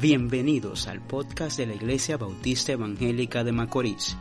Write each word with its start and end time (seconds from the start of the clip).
Bienvenidos 0.00 0.86
al 0.86 1.04
podcast 1.04 1.58
de 1.58 1.66
la 1.66 1.74
Iglesia 1.74 2.16
Bautista 2.16 2.70
Evangélica 2.70 3.42
de 3.42 3.50
Macorís, 3.50 4.16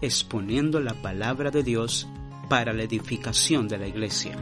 exponiendo 0.00 0.80
la 0.80 0.94
palabra 1.02 1.50
de 1.50 1.62
Dios 1.62 2.08
para 2.48 2.72
la 2.72 2.84
edificación 2.84 3.68
de 3.68 3.76
la 3.76 3.86
iglesia. 3.86 4.38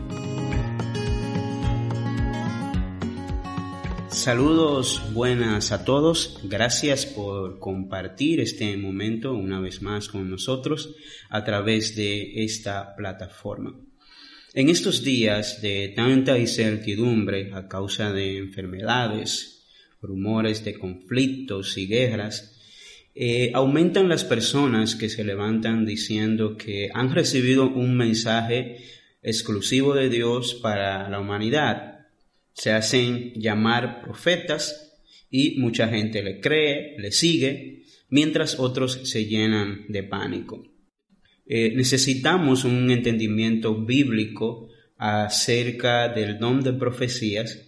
Saludos 4.11 5.03
buenas 5.13 5.73
a 5.73 5.85
todos, 5.85 6.39
gracias 6.45 7.05
por 7.05 7.59
compartir 7.59 8.39
este 8.39 8.77
momento 8.77 9.35
una 9.35 9.59
vez 9.59 9.83
más 9.83 10.07
con 10.07 10.31
nosotros 10.31 10.95
a 11.31 11.43
través 11.43 11.97
de 11.97 12.45
esta 12.45 12.95
plataforma. 12.95 13.75
En 14.55 14.69
estos 14.69 15.03
días 15.03 15.61
de 15.61 15.93
tanta 15.97 16.39
incertidumbre 16.39 17.53
a 17.55 17.67
causa 17.67 18.13
de 18.13 18.39
enfermedades, 18.39 19.56
rumores 20.01 20.65
de 20.65 20.79
conflictos 20.79 21.77
y 21.79 21.87
guerras, 21.87 22.57
eh, 23.15 23.51
aumentan 23.55 24.09
las 24.09 24.25
personas 24.25 24.95
que 24.95 25.09
se 25.09 25.25
levantan 25.25 25.87
diciendo 25.87 26.57
que 26.57 26.91
han 26.93 27.15
recibido 27.15 27.69
un 27.69 27.97
mensaje 27.97 28.85
exclusivo 29.23 29.95
de 29.95 30.11
Dios 30.11 30.55
para 30.55 31.09
la 31.09 31.19
humanidad. 31.19 32.07
Se 32.53 32.73
hacen 32.73 33.33
llamar 33.35 34.03
profetas 34.03 34.99
y 35.31 35.59
mucha 35.59 35.89
gente 35.89 36.23
le 36.23 36.41
cree, 36.41 36.95
le 36.99 37.11
sigue, 37.11 37.85
mientras 38.11 38.59
otros 38.59 39.01
se 39.05 39.25
llenan 39.25 39.87
de 39.89 40.03
pánico. 40.03 40.63
Eh, 41.47 41.73
necesitamos 41.75 42.65
un 42.65 42.91
entendimiento 42.91 43.75
bíblico 43.75 44.69
acerca 44.99 46.09
del 46.09 46.39
don 46.39 46.63
de 46.63 46.73
profecías 46.73 47.66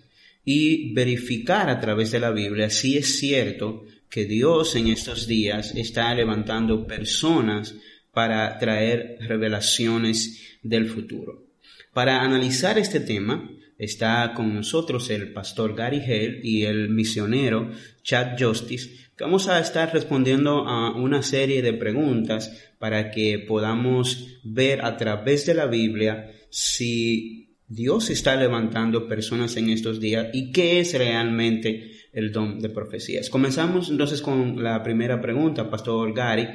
y 0.51 0.95
verificar 0.95 1.69
a 1.69 1.79
través 1.79 2.11
de 2.11 2.21
la 2.21 2.31
Biblia 2.31 2.71
si 2.71 2.97
es 2.97 3.19
cierto 3.19 3.85
que 4.09 4.25
Dios 4.25 4.77
en 4.77 4.87
estos 4.87 5.27
días 5.27 5.75
está 5.75 6.15
levantando 6.15 6.87
personas 6.87 7.75
para 8.15 8.59
traer 8.59 9.19
revelaciones 9.21 10.59
del 10.63 10.89
futuro. 10.89 11.49
Para 11.93 12.23
analizar 12.23 12.79
este 12.79 13.01
tema 13.01 13.51
está 13.77 14.33
con 14.35 14.55
nosotros 14.55 15.11
el 15.11 15.35
pastor 15.35 15.77
Gary 15.77 16.01
Hale 16.01 16.41
y 16.43 16.63
el 16.63 16.89
misionero 16.89 17.71
Chad 18.03 18.43
Justice, 18.43 19.11
vamos 19.21 19.49
a 19.49 19.61
estar 19.61 19.93
respondiendo 19.93 20.67
a 20.67 20.97
una 20.97 21.23
serie 21.23 21.61
de 21.61 21.75
preguntas 21.75 22.73
para 22.79 23.11
que 23.11 23.39
podamos 23.39 24.41
ver 24.45 24.83
a 24.83 24.97
través 24.97 25.45
de 25.45 25.53
la 25.53 25.67
Biblia 25.67 26.31
si 26.49 27.48
Dios 27.69 28.09
está 28.09 28.35
levantando 28.35 29.07
personas 29.07 29.57
en 29.57 29.69
estos 29.69 30.01
días 30.01 30.29
y 30.33 30.53
qué 30.53 30.81
es 30.81 30.95
realmente 30.95 31.93
el 32.13 32.33
don 32.33 32.59
de 32.61 32.71
profecías. 32.71 33.29
Comenzamos 33.29 33.91
entonces 33.91 34.23
con 34.23 34.63
la 34.63 34.83
primera 34.83 35.21
pregunta, 35.21 35.71
Pastor 35.71 36.15
Gary. 36.15 36.49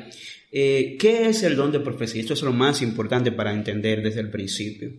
Eh, 0.51 0.97
¿Qué 0.99 1.29
es 1.29 1.43
el 1.43 1.55
don 1.55 1.71
de 1.71 1.79
profecía? 1.79 2.21
Esto 2.21 2.33
es 2.33 2.41
lo 2.41 2.51
más 2.51 2.81
importante 2.81 3.31
para 3.31 3.53
entender 3.53 4.01
desde 4.01 4.21
el 4.21 4.29
principio. 4.29 4.91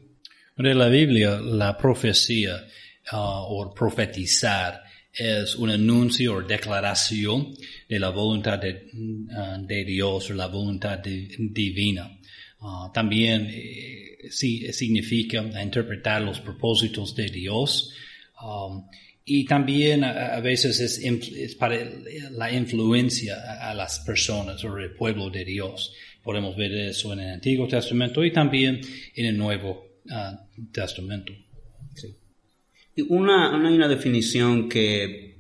En 0.56 0.78
la 0.78 0.88
Biblia, 0.88 1.40
la 1.40 1.76
profecía 1.76 2.64
uh, 3.12 3.16
o 3.16 3.74
profetizar 3.74 4.82
es 5.12 5.56
un 5.56 5.70
anuncio 5.70 6.36
o 6.36 6.42
declaración 6.42 7.54
de 7.88 7.98
la 7.98 8.10
voluntad 8.10 8.58
de, 8.58 8.88
de 9.60 9.84
Dios 9.84 10.30
o 10.30 10.34
la 10.34 10.46
voluntad 10.46 10.98
divina. 11.00 12.18
Uh, 12.60 12.90
también 12.92 13.48
eh, 13.50 14.13
sí, 14.30 14.72
significa 14.72 15.42
interpretar 15.62 16.22
los 16.22 16.40
propósitos 16.40 17.14
de 17.14 17.26
Dios. 17.26 17.92
Um, 18.42 18.86
y 19.24 19.46
también 19.46 20.04
a, 20.04 20.38
veces 20.40 20.80
es, 20.80 21.54
para 21.54 21.78
la 22.32 22.52
influencia 22.52 23.36
a, 23.60 23.74
las 23.74 24.00
personas 24.00 24.62
o 24.64 24.76
el 24.76 24.92
pueblo 24.92 25.30
de 25.30 25.44
Dios. 25.44 25.94
Podemos 26.22 26.56
ver 26.56 26.72
eso 26.74 27.12
en 27.14 27.20
el 27.20 27.34
Antiguo 27.34 27.66
Testamento 27.66 28.22
y 28.22 28.32
también 28.32 28.80
en 29.14 29.26
el 29.26 29.38
Nuevo 29.38 30.00
uh, 30.06 30.70
Testamento. 30.70 31.32
Sí. 31.94 32.14
Y 32.96 33.02
una, 33.02 33.56
una, 33.56 33.70
una 33.70 33.88
definición 33.88 34.68
que 34.68 35.34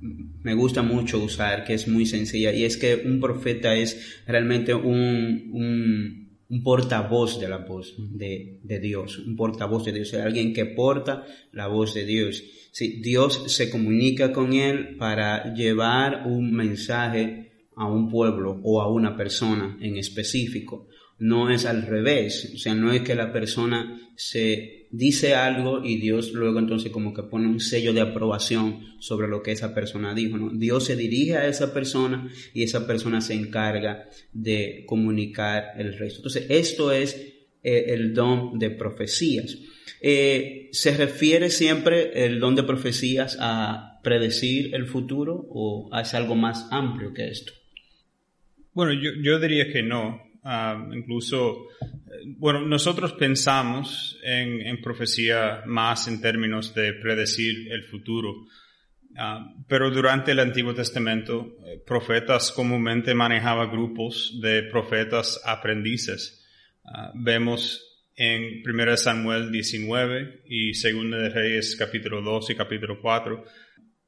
me 0.00 0.54
gusta 0.54 0.82
mucho 0.82 1.18
usar, 1.18 1.64
que 1.64 1.74
es 1.74 1.88
muy 1.88 2.06
sencilla, 2.06 2.52
y 2.52 2.64
es 2.64 2.76
que 2.76 2.96
un 2.96 3.20
profeta 3.20 3.74
es 3.74 4.22
realmente 4.26 4.74
un, 4.74 5.50
un 5.52 6.27
un 6.50 6.62
portavoz 6.62 7.38
de 7.38 7.48
la 7.48 7.58
voz 7.58 7.94
de, 7.98 8.58
de, 8.62 8.80
Dios, 8.80 9.18
un 9.18 9.36
portavoz 9.36 9.84
de 9.84 9.92
Dios, 9.92 10.14
alguien 10.14 10.54
que 10.54 10.64
porta 10.64 11.26
la 11.52 11.66
voz 11.66 11.94
de 11.94 12.06
Dios. 12.06 12.42
Sí, 12.72 13.00
Dios 13.02 13.44
se 13.48 13.70
comunica 13.70 14.32
con 14.32 14.54
él 14.54 14.96
para 14.96 15.52
llevar 15.54 16.26
un 16.26 16.52
mensaje 16.52 17.68
a 17.76 17.86
un 17.86 18.08
pueblo 18.08 18.60
o 18.62 18.80
a 18.80 18.90
una 18.90 19.16
persona 19.16 19.76
en 19.80 19.96
específico. 19.96 20.88
No 21.18 21.50
es 21.50 21.66
al 21.66 21.82
revés, 21.82 22.52
o 22.54 22.58
sea, 22.58 22.74
no 22.74 22.92
es 22.92 23.02
que 23.02 23.14
la 23.14 23.32
persona 23.32 24.00
se 24.14 24.78
dice 24.90 25.34
algo 25.34 25.84
y 25.84 25.96
Dios 25.96 26.32
luego 26.32 26.58
entonces 26.58 26.90
como 26.90 27.12
que 27.12 27.22
pone 27.22 27.46
un 27.46 27.60
sello 27.60 27.92
de 27.92 28.00
aprobación 28.00 28.96
sobre 29.00 29.28
lo 29.28 29.42
que 29.42 29.52
esa 29.52 29.74
persona 29.74 30.14
dijo, 30.14 30.36
¿no? 30.36 30.50
Dios 30.50 30.84
se 30.84 30.96
dirige 30.96 31.36
a 31.36 31.46
esa 31.46 31.74
persona 31.74 32.30
y 32.54 32.62
esa 32.62 32.86
persona 32.86 33.20
se 33.20 33.34
encarga 33.34 34.08
de 34.32 34.84
comunicar 34.86 35.72
el 35.76 35.96
resto. 35.98 36.18
Entonces, 36.18 36.46
esto 36.48 36.92
es 36.92 37.14
eh, 37.62 37.86
el 37.88 38.14
don 38.14 38.58
de 38.58 38.70
profecías. 38.70 39.58
Eh, 40.00 40.68
¿Se 40.72 40.96
refiere 40.96 41.50
siempre 41.50 42.24
el 42.24 42.40
don 42.40 42.54
de 42.54 42.62
profecías 42.62 43.36
a 43.40 44.00
predecir 44.02 44.74
el 44.74 44.86
futuro 44.86 45.46
o 45.50 45.90
es 46.00 46.14
algo 46.14 46.34
más 46.34 46.68
amplio 46.70 47.12
que 47.12 47.28
esto? 47.28 47.52
Bueno, 48.72 48.92
yo, 48.92 49.10
yo 49.22 49.38
diría 49.40 49.70
que 49.72 49.82
no. 49.82 50.27
Uh, 50.48 50.94
incluso, 50.94 51.66
bueno, 52.38 52.62
nosotros 52.62 53.12
pensamos 53.12 54.18
en, 54.22 54.80
profecía 54.80 55.62
más 55.66 56.08
en 56.08 56.22
términos 56.22 56.74
de 56.74 56.94
predecir 56.94 57.70
el 57.70 57.84
futuro, 57.84 58.30
uh, 58.30 59.64
pero 59.68 59.90
durante 59.90 60.32
el 60.32 60.38
Antiguo 60.38 60.72
Testamento, 60.74 61.58
eh, 61.66 61.82
profetas 61.86 62.50
comúnmente 62.50 63.12
manejaban 63.12 63.70
grupos 63.70 64.38
de 64.40 64.62
profetas 64.62 65.38
aprendices. 65.44 66.42
Uh, 66.82 67.10
vemos 67.12 68.06
en 68.16 68.62
1 68.66 68.96
Samuel 68.96 69.52
19 69.52 70.44
y 70.46 70.72
2 70.72 70.82
de 71.10 71.28
Reyes 71.28 71.76
capítulo 71.76 72.22
2 72.22 72.48
y 72.48 72.54
capítulo 72.54 73.02
4, 73.02 73.44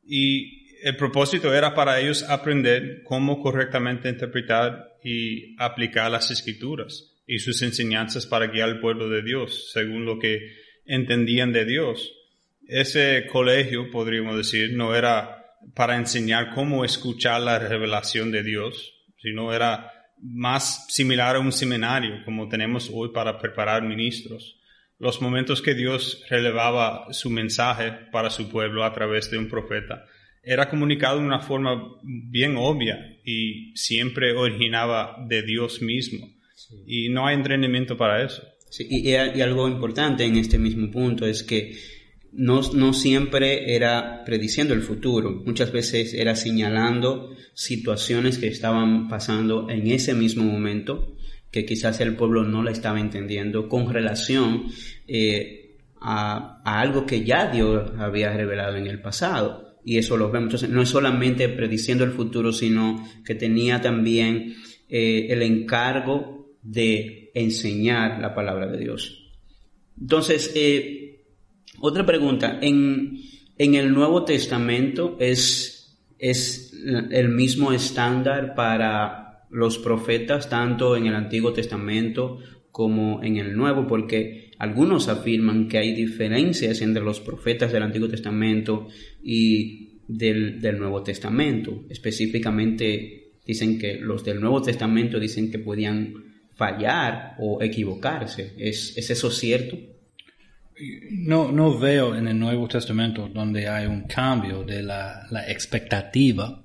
y 0.05 0.61
el 0.83 0.97
propósito 0.97 1.53
era 1.53 1.75
para 1.75 2.01
ellos 2.01 2.23
aprender 2.23 3.03
cómo 3.05 3.43
correctamente 3.43 4.09
interpretar 4.09 4.90
y 5.03 5.55
aplicar 5.59 6.11
las 6.11 6.31
escrituras 6.31 7.17
y 7.27 7.39
sus 7.39 7.63
enseñanzas 7.63 8.27
para 8.27 8.49
guiar 8.49 8.69
al 8.69 8.81
pueblo 8.81 9.09
de 9.09 9.23
Dios 9.23 9.71
según 9.73 10.05
lo 10.05 10.19
que 10.19 10.55
entendían 10.85 11.53
de 11.53 11.65
Dios. 11.65 12.13
Ese 12.67 13.27
colegio, 13.31 13.91
podríamos 13.91 14.37
decir, 14.37 14.73
no 14.75 14.95
era 14.95 15.45
para 15.75 15.97
enseñar 15.97 16.55
cómo 16.55 16.85
escuchar 16.85 17.41
la 17.41 17.59
revelación 17.59 18.31
de 18.33 18.43
Dios, 18.43 18.95
sino 19.19 19.53
era 19.53 19.93
más 20.23 20.87
similar 20.89 21.37
a 21.37 21.41
un 21.41 21.53
seminario 21.53 22.23
como 22.25 22.49
tenemos 22.49 22.91
hoy 22.93 23.11
para 23.13 23.39
preparar 23.39 23.83
ministros. 23.83 24.59
Los 24.99 25.23
momentos 25.23 25.63
que 25.63 25.75
Dios 25.75 26.25
relevaba 26.29 27.13
su 27.13 27.31
mensaje 27.31 27.93
para 28.13 28.29
su 28.29 28.51
pueblo 28.51 28.85
a 28.85 28.93
través 28.93 29.31
de 29.31 29.39
un 29.39 29.49
profeta 29.49 30.05
era 30.43 30.69
comunicado 30.69 31.19
de 31.19 31.27
una 31.27 31.41
forma 31.41 31.99
bien 32.03 32.57
obvia 32.57 33.19
y 33.25 33.73
siempre 33.77 34.33
originaba 34.33 35.17
de 35.29 35.43
Dios 35.43 35.83
mismo. 35.83 36.29
Sí. 36.55 36.77
Y 36.87 37.09
no 37.09 37.27
hay 37.27 37.37
entrenamiento 37.37 37.97
para 37.97 38.25
eso. 38.25 38.43
Sí, 38.71 38.87
y, 38.89 39.09
y, 39.11 39.15
algo 39.15 39.69
importante 39.69 40.25
en 40.25 40.37
este 40.37 40.59
mismo 40.59 40.91
punto 40.91 41.27
es 41.27 41.43
que 41.43 41.77
no, 42.33 42.61
no 42.73 42.93
siempre 42.93 43.75
era 43.75 44.23
prediciendo 44.25 44.75
el 44.75 44.83
futuro, 44.83 45.43
muchas 45.45 45.73
veces 45.73 46.15
era 46.15 46.37
señalando 46.37 47.35
situaciones 47.55 48.39
que 48.39 48.47
estaban 48.47 49.09
pasando 49.09 49.69
en 49.69 49.89
ese 49.89 50.15
mismo 50.15 50.45
momento, 50.45 51.17
que 51.51 51.65
quizás 51.65 52.01
el 52.01 52.15
pueblo 52.15 52.45
no 52.45 52.63
la 52.63 52.71
estaba 52.71 53.01
entendiendo 53.01 53.69
con 53.69 53.93
relación 53.93 54.67
eh, 55.09 55.77
a, 56.01 56.63
a 56.65 56.81
algo 56.81 57.07
que 57.07 57.25
ya 57.25 57.51
Dios 57.51 57.91
había 57.99 58.33
revelado 58.33 58.77
en 58.77 58.87
el 58.87 59.01
pasado. 59.01 59.70
Y 59.85 59.99
eso 59.99 60.17
lo 60.17 60.31
vemos. 60.31 60.49
Entonces, 60.49 60.71
no 60.71 60.83
es 60.83 60.89
solamente 60.89 61.49
prediciendo 61.49 62.05
el 62.05 62.13
futuro, 62.13 62.53
sino 62.53 63.07
que 63.25 63.35
tenía 63.35 63.81
también 63.81 64.57
eh, 64.89 65.29
el 65.31 65.43
encargo 65.43 66.57
de 66.63 67.31
enseñar 67.35 68.21
la 68.21 68.35
palabra 68.35 68.67
de 68.67 68.79
Dios. 68.79 69.33
Entonces, 69.99 70.53
eh, 70.55 71.25
otra 71.81 72.05
pregunta. 72.05 72.59
En, 72.61 73.19
en 73.57 73.75
el 73.75 73.93
Nuevo 73.93 74.25
Testamento 74.25 75.17
es, 75.19 75.99
es 76.19 76.73
el 77.11 77.29
mismo 77.29 77.73
estándar 77.73 78.55
para 78.55 79.47
los 79.51 79.79
profetas, 79.79 80.49
tanto 80.49 80.97
en 80.97 81.07
el 81.07 81.15
Antiguo 81.15 81.53
Testamento 81.53 82.39
como 82.71 83.23
en 83.23 83.37
el 83.37 83.57
Nuevo, 83.57 83.87
porque 83.87 84.50
algunos 84.61 85.09
afirman 85.09 85.69
que 85.69 85.79
hay 85.79 85.95
diferencias 85.95 86.83
entre 86.83 87.03
los 87.03 87.19
profetas 87.19 87.73
del 87.73 87.83
Antiguo 87.83 88.11
Testamento 88.11 88.89
y 89.25 90.01
del, 90.07 90.61
del 90.61 90.79
Nuevo 90.79 91.03
Testamento. 91.03 91.87
Específicamente 91.89 93.31
dicen 93.47 93.79
que 93.79 93.95
los 93.95 94.23
del 94.23 94.39
Nuevo 94.39 94.61
Testamento 94.61 95.19
dicen 95.19 95.51
que 95.51 95.61
podían 95.61 96.13
fallar 96.53 97.37
o 97.39 97.63
equivocarse. 97.63 98.53
¿Es, 98.59 98.99
es 98.99 99.09
eso 99.09 99.31
cierto? 99.31 99.79
No, 101.11 101.51
no 101.51 101.79
veo 101.79 102.15
en 102.15 102.29
el 102.29 102.39
Nuevo 102.39 102.69
Testamento 102.69 103.31
donde 103.33 103.67
hay 103.67 103.87
un 103.87 104.03
cambio 104.03 104.63
de 104.63 104.83
la, 104.83 105.27
la 105.31 105.51
expectativa 105.51 106.60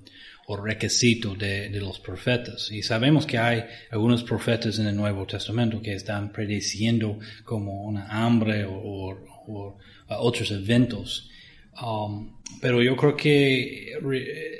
o 0.46 0.56
requisito 0.56 1.34
de, 1.34 1.68
de, 1.68 1.80
los 1.80 1.98
profetas. 1.98 2.70
Y 2.70 2.82
sabemos 2.82 3.26
que 3.26 3.38
hay 3.38 3.64
algunos 3.90 4.22
profetas 4.22 4.78
en 4.78 4.86
el 4.86 4.96
Nuevo 4.96 5.26
Testamento 5.26 5.82
que 5.82 5.94
están 5.94 6.30
prediciendo 6.32 7.18
como 7.44 7.82
una 7.82 8.06
hambre 8.06 8.64
o, 8.64 9.10
o 9.48 9.78
otros 10.08 10.50
eventos. 10.50 11.30
Um, 11.82 12.36
pero 12.60 12.82
yo 12.82 12.96
creo 12.96 13.16
que 13.16 13.92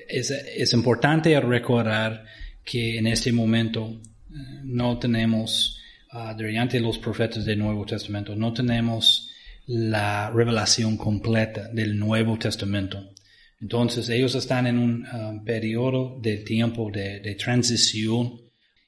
es, 0.09 0.31
es, 0.31 0.73
importante 0.75 1.39
recordar 1.41 2.25
que 2.65 2.99
en 2.99 3.07
este 3.07 3.33
momento 3.33 4.01
eh, 4.29 4.35
no 4.65 4.99
tenemos, 4.99 5.81
uh, 6.13 6.37
de 6.37 6.81
los 6.81 6.99
profetas 6.99 7.45
del 7.45 7.59
Nuevo 7.59 7.87
Testamento, 7.87 8.35
no 8.37 8.53
tenemos 8.53 9.31
la 9.67 10.31
revelación 10.31 10.97
completa 10.97 11.69
del 11.69 11.99
Nuevo 11.99 12.39
Testamento. 12.39 13.13
Entonces 13.61 14.09
ellos 14.09 14.35
están 14.35 14.67
en 14.67 14.79
un 14.79 15.07
um, 15.07 15.45
periodo 15.45 16.19
de 16.21 16.39
tiempo 16.39 16.91
de, 16.93 17.35
transición 17.37 18.41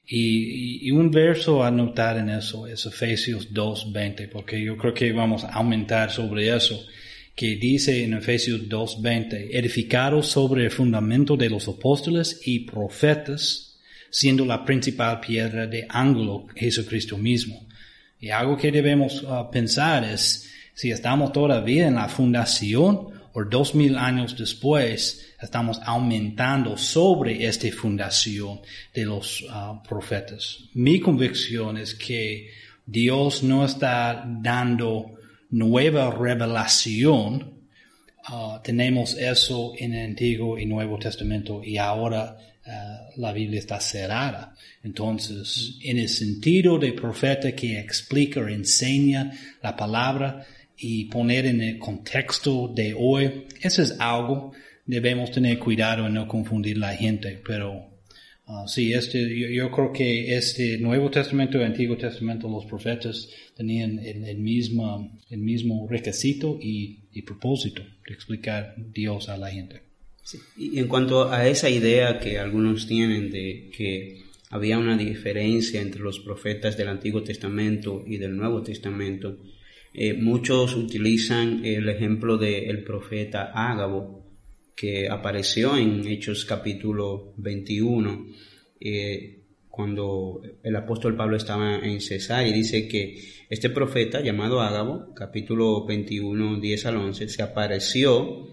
y, 0.05 0.87
y, 0.87 0.91
un 0.91 1.11
verso 1.11 1.63
a 1.63 1.71
notar 1.71 2.17
en 2.17 2.29
eso 2.29 2.67
es 2.67 2.85
Efesios 2.85 3.51
2.20 3.51 4.29
porque 4.31 4.63
yo 4.63 4.77
creo 4.77 4.93
que 4.93 5.11
vamos 5.11 5.43
a 5.43 5.53
aumentar 5.53 6.11
sobre 6.11 6.55
eso 6.55 6.79
que 7.35 7.55
dice 7.55 8.03
en 8.03 8.15
Efesios 8.15 8.61
2.20 8.67 9.49
edificados 9.51 10.27
sobre 10.27 10.65
el 10.65 10.71
fundamento 10.71 11.37
de 11.37 11.49
los 11.49 11.67
apóstoles 11.67 12.41
y 12.45 12.59
profetas 12.59 13.69
siendo 14.11 14.45
la 14.45 14.65
principal 14.65 15.19
piedra 15.19 15.67
de 15.67 15.85
ángulo 15.89 16.47
Jesucristo 16.55 17.17
mismo. 17.17 17.67
Y 18.19 18.29
algo 18.29 18.57
que 18.57 18.71
debemos 18.71 19.23
uh, 19.23 19.49
pensar 19.51 20.03
es 20.03 20.49
si 20.73 20.91
estamos 20.91 21.31
todavía 21.31 21.87
en 21.87 21.95
la 21.95 22.09
fundación 22.09 23.18
o 23.39 23.45
dos 23.45 23.73
mil 23.73 23.97
años 23.97 24.35
después, 24.37 25.33
estamos 25.41 25.79
aumentando 25.85 26.75
sobre 26.77 27.45
esta 27.45 27.71
fundación 27.71 28.59
de 28.93 29.05
los 29.05 29.41
uh, 29.43 29.81
profetas. 29.87 30.59
Mi 30.73 30.99
convicción 30.99 31.77
es 31.77 31.95
que 31.95 32.49
Dios 32.85 33.43
no 33.43 33.65
está 33.65 34.25
dando 34.27 35.15
nueva 35.51 36.11
revelación. 36.11 37.59
Uh, 38.29 38.61
tenemos 38.63 39.17
eso 39.17 39.73
en 39.77 39.93
el 39.93 40.09
Antiguo 40.09 40.57
y 40.57 40.65
Nuevo 40.65 40.99
Testamento 40.99 41.61
y 41.63 41.77
ahora 41.77 42.35
uh, 42.65 43.19
la 43.19 43.31
Biblia 43.31 43.59
está 43.59 43.79
cerrada. 43.79 44.53
Entonces, 44.83 45.77
en 45.81 45.97
el 45.97 46.09
sentido 46.09 46.77
de 46.77 46.93
profeta 46.93 47.53
que 47.53 47.79
explica 47.79 48.41
o 48.41 48.47
enseña 48.47 49.31
la 49.63 49.75
palabra, 49.75 50.45
y 50.79 51.05
poner 51.05 51.45
en 51.45 51.61
el 51.61 51.77
contexto 51.77 52.71
de 52.73 52.95
hoy, 52.97 53.45
eso 53.61 53.81
es 53.81 53.99
algo, 53.99 54.53
debemos 54.85 55.31
tener 55.31 55.59
cuidado 55.59 56.07
en 56.07 56.13
no 56.13 56.27
confundir 56.27 56.77
la 56.77 56.95
gente, 56.95 57.41
pero 57.45 57.89
uh, 58.47 58.67
sí, 58.67 58.93
este, 58.93 59.53
yo, 59.53 59.69
creo 59.71 59.91
que 59.91 60.35
este 60.35 60.77
Nuevo 60.77 61.11
Testamento 61.11 61.59
y 61.59 61.63
Antiguo 61.63 61.97
Testamento, 61.97 62.47
los 62.49 62.65
profetas 62.65 63.29
tenían 63.55 63.99
el, 63.99 64.37
mismo, 64.37 65.19
el 65.29 65.39
mismo 65.39 65.85
requisito 65.89 66.57
y, 66.61 66.99
y, 67.11 67.21
propósito 67.23 67.83
de 68.07 68.13
explicar 68.13 68.73
Dios 68.77 69.27
a 69.27 69.37
la 69.37 69.51
gente. 69.51 69.81
Sí. 70.23 70.37
Y 70.57 70.79
en 70.79 70.87
cuanto 70.87 71.29
a 71.31 71.47
esa 71.47 71.69
idea 71.69 72.19
que 72.19 72.39
algunos 72.39 72.87
tienen 72.87 73.31
de 73.31 73.69
que 73.75 74.21
había 74.49 74.77
una 74.77 74.97
diferencia 74.97 75.81
entre 75.81 76.01
los 76.01 76.19
profetas 76.19 76.77
del 76.77 76.87
Antiguo 76.87 77.21
Testamento 77.21 78.03
y 78.07 78.17
del 78.17 78.35
Nuevo 78.35 78.63
Testamento, 78.63 79.37
eh, 79.93 80.13
muchos 80.13 80.75
utilizan 80.75 81.65
el 81.65 81.89
ejemplo 81.89 82.37
del 82.37 82.83
profeta 82.83 83.51
Ágabo, 83.53 84.25
que 84.75 85.09
apareció 85.09 85.75
en 85.75 86.07
Hechos 86.07 86.45
capítulo 86.45 87.33
21, 87.37 88.27
eh, 88.79 89.39
cuando 89.67 90.41
el 90.63 90.75
apóstol 90.75 91.15
Pablo 91.15 91.37
estaba 91.37 91.79
en 91.79 92.01
Cesar 92.01 92.45
y 92.45 92.51
dice 92.51 92.87
que 92.87 93.17
este 93.49 93.69
profeta 93.69 94.21
llamado 94.21 94.61
Ágabo, 94.61 95.13
capítulo 95.13 95.85
21, 95.85 96.59
10 96.59 96.85
al 96.85 96.97
11, 96.97 97.29
se 97.29 97.41
apareció 97.41 98.47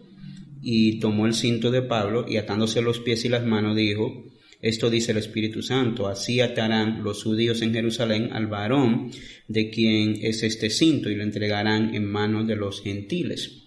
y 0.63 0.99
tomó 1.01 1.27
el 1.27 1.35
cinto 1.35 1.71
de 1.71 1.83
Pablo 1.83 2.27
y 2.29 2.39
atándose 2.39 2.81
los 2.81 3.01
pies 3.01 3.25
y 3.25 3.29
las 3.29 3.45
manos 3.45 3.77
dijo, 3.77 4.25
esto 4.61 4.91
dice 4.91 5.13
el 5.13 5.19
Espíritu 5.19 5.63
Santo, 5.63 6.09
así 6.09 6.41
atarán 6.41 7.03
los 7.03 7.23
judíos 7.23 7.63
en 7.63 7.73
Jerusalén 7.73 8.31
al 8.33 8.47
varón 8.47 9.11
de 9.49 9.71
quien 9.71 10.19
es 10.23 10.43
este 10.43 10.71
cinto 10.71 11.11
y 11.11 11.15
lo 11.15 11.23
entregarán 11.23 11.95
en 11.95 12.05
manos 12.05 12.47
de 12.47 12.57
los 12.57 12.83
gentiles. 12.83 13.63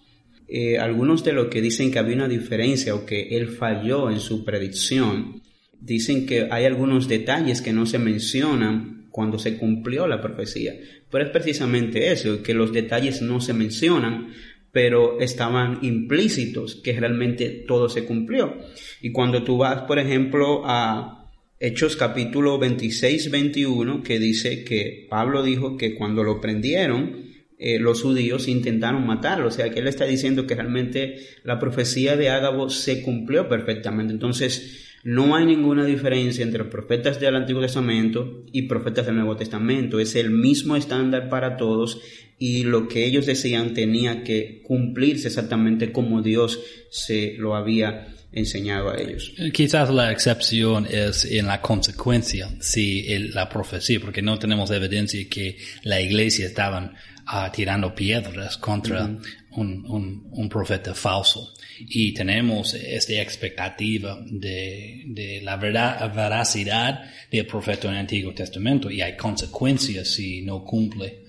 Eh, 0.48 0.80
algunos 0.80 1.24
de 1.24 1.34
los 1.34 1.48
que 1.48 1.62
dicen 1.62 1.92
que 1.92 2.00
había 2.00 2.16
una 2.16 2.28
diferencia 2.28 2.96
o 2.96 3.06
que 3.06 3.38
él 3.38 3.50
falló 3.50 4.10
en 4.10 4.20
su 4.20 4.44
predicción, 4.44 5.44
dicen 5.80 6.26
que 6.26 6.48
hay 6.50 6.66
algunos 6.66 7.08
detalles 7.08 7.62
que 7.62 7.72
no 7.72 7.86
se 7.86 8.00
mencionan 8.00 9.08
cuando 9.12 9.38
se 9.38 9.58
cumplió 9.58 10.08
la 10.08 10.22
profecía. 10.22 10.76
Pero 11.12 11.26
es 11.26 11.32
precisamente 11.32 12.12
eso, 12.12 12.42
que 12.42 12.54
los 12.54 12.74
detalles 12.74 13.22
no 13.22 13.42
se 13.42 13.54
mencionan 13.54 14.34
pero 14.72 15.20
estaban 15.20 15.80
implícitos 15.82 16.76
que 16.76 17.00
realmente 17.00 17.50
todo 17.68 17.90
se 17.90 18.06
cumplió. 18.06 18.58
Y 19.02 19.12
cuando 19.12 19.44
tú 19.44 19.58
vas, 19.58 19.84
por 19.84 20.00
ejemplo, 20.00 20.64
a 20.66 21.20
Hechos 21.60 21.96
capítulo 21.96 22.58
26, 22.58 23.32
21, 23.32 24.02
que 24.04 24.20
dice 24.20 24.64
que 24.64 25.08
Pablo 25.10 25.44
dijo 25.44 25.76
que 25.76 25.96
cuando 25.96 26.24
lo 26.24 26.40
prendieron, 26.40 27.30
eh, 27.58 27.78
los 27.80 28.02
judíos 28.02 28.48
intentaron 28.48 29.06
matarlo. 29.06 29.48
O 29.48 29.52
sea, 29.52 29.70
que 29.70 29.80
él 29.80 29.88
está 29.88 30.06
diciendo 30.06 30.48
que 30.48 30.56
realmente 30.56 31.18
la 31.44 31.60
profecía 31.60 32.16
de 32.16 32.30
Ágabo 32.30 32.70
se 32.70 33.02
cumplió 33.02 33.50
perfectamente. 33.50 34.14
Entonces, 34.14 34.86
no 35.04 35.36
hay 35.36 35.46
ninguna 35.46 35.86
diferencia 35.86 36.44
entre 36.44 36.64
profetas 36.66 37.20
del 37.20 37.36
Antiguo 37.36 37.62
Testamento 37.62 38.44
y 38.52 38.64
profetas 38.64 39.06
del 39.06 39.16
Nuevo 39.16 39.36
Testamento. 39.36 40.00
Es 40.00 40.16
el 40.16 40.30
mismo 40.30 40.76
estándar 40.76 41.30
para 41.30 41.58
todos 41.58 42.02
y 42.40 42.64
lo 42.64 42.88
que 42.88 43.06
ellos 43.06 43.26
decían 43.26 43.74
tenía 43.74 44.24
que 44.24 44.62
cumplirse 44.64 45.28
exactamente 45.28 45.92
como 45.92 46.22
Dios 46.22 46.60
se 46.90 47.34
lo 47.38 47.54
había 47.54 48.08
enseñado 48.32 48.92
a 48.92 48.98
ellos. 48.98 49.34
Quizás 49.54 49.90
la 49.90 50.12
excepción 50.12 50.88
es 50.90 51.26
en 51.26 51.48
la 51.48 51.62
consecuencia, 51.62 52.50
si 52.62 53.04
la 53.34 53.50
profecía, 53.50 54.00
porque 54.00 54.22
no 54.22 54.40
tenemos 54.40 54.72
evidencia 54.72 55.28
que 55.30 55.58
la 55.84 56.00
iglesia 56.00 56.46
estaban 56.46 56.94
uh, 57.28 57.52
tirando 57.52 57.94
piedras 57.94 58.58
contra 58.58 59.06
uh 59.06 59.10
-huh. 59.10 59.22
un, 59.58 59.86
un, 59.88 60.28
un, 60.32 60.50
profeta 60.50 60.94
falso. 60.94 61.54
Y 61.80 62.14
tenemos 62.14 62.74
esta 62.74 63.14
expectativa 63.22 64.18
de, 64.30 65.04
de 65.08 65.42
la 65.42 65.58
verdad, 65.58 66.14
veracidad 66.14 67.02
del 67.32 67.46
profeta 67.46 67.88
en 67.88 67.96
el 67.96 68.00
Antiguo 68.02 68.34
Testamento 68.34 68.92
y 68.92 69.02
hay 69.02 69.18
consecuencias 69.18 70.08
si 70.10 70.42
no 70.42 70.64
cumple 70.64 71.29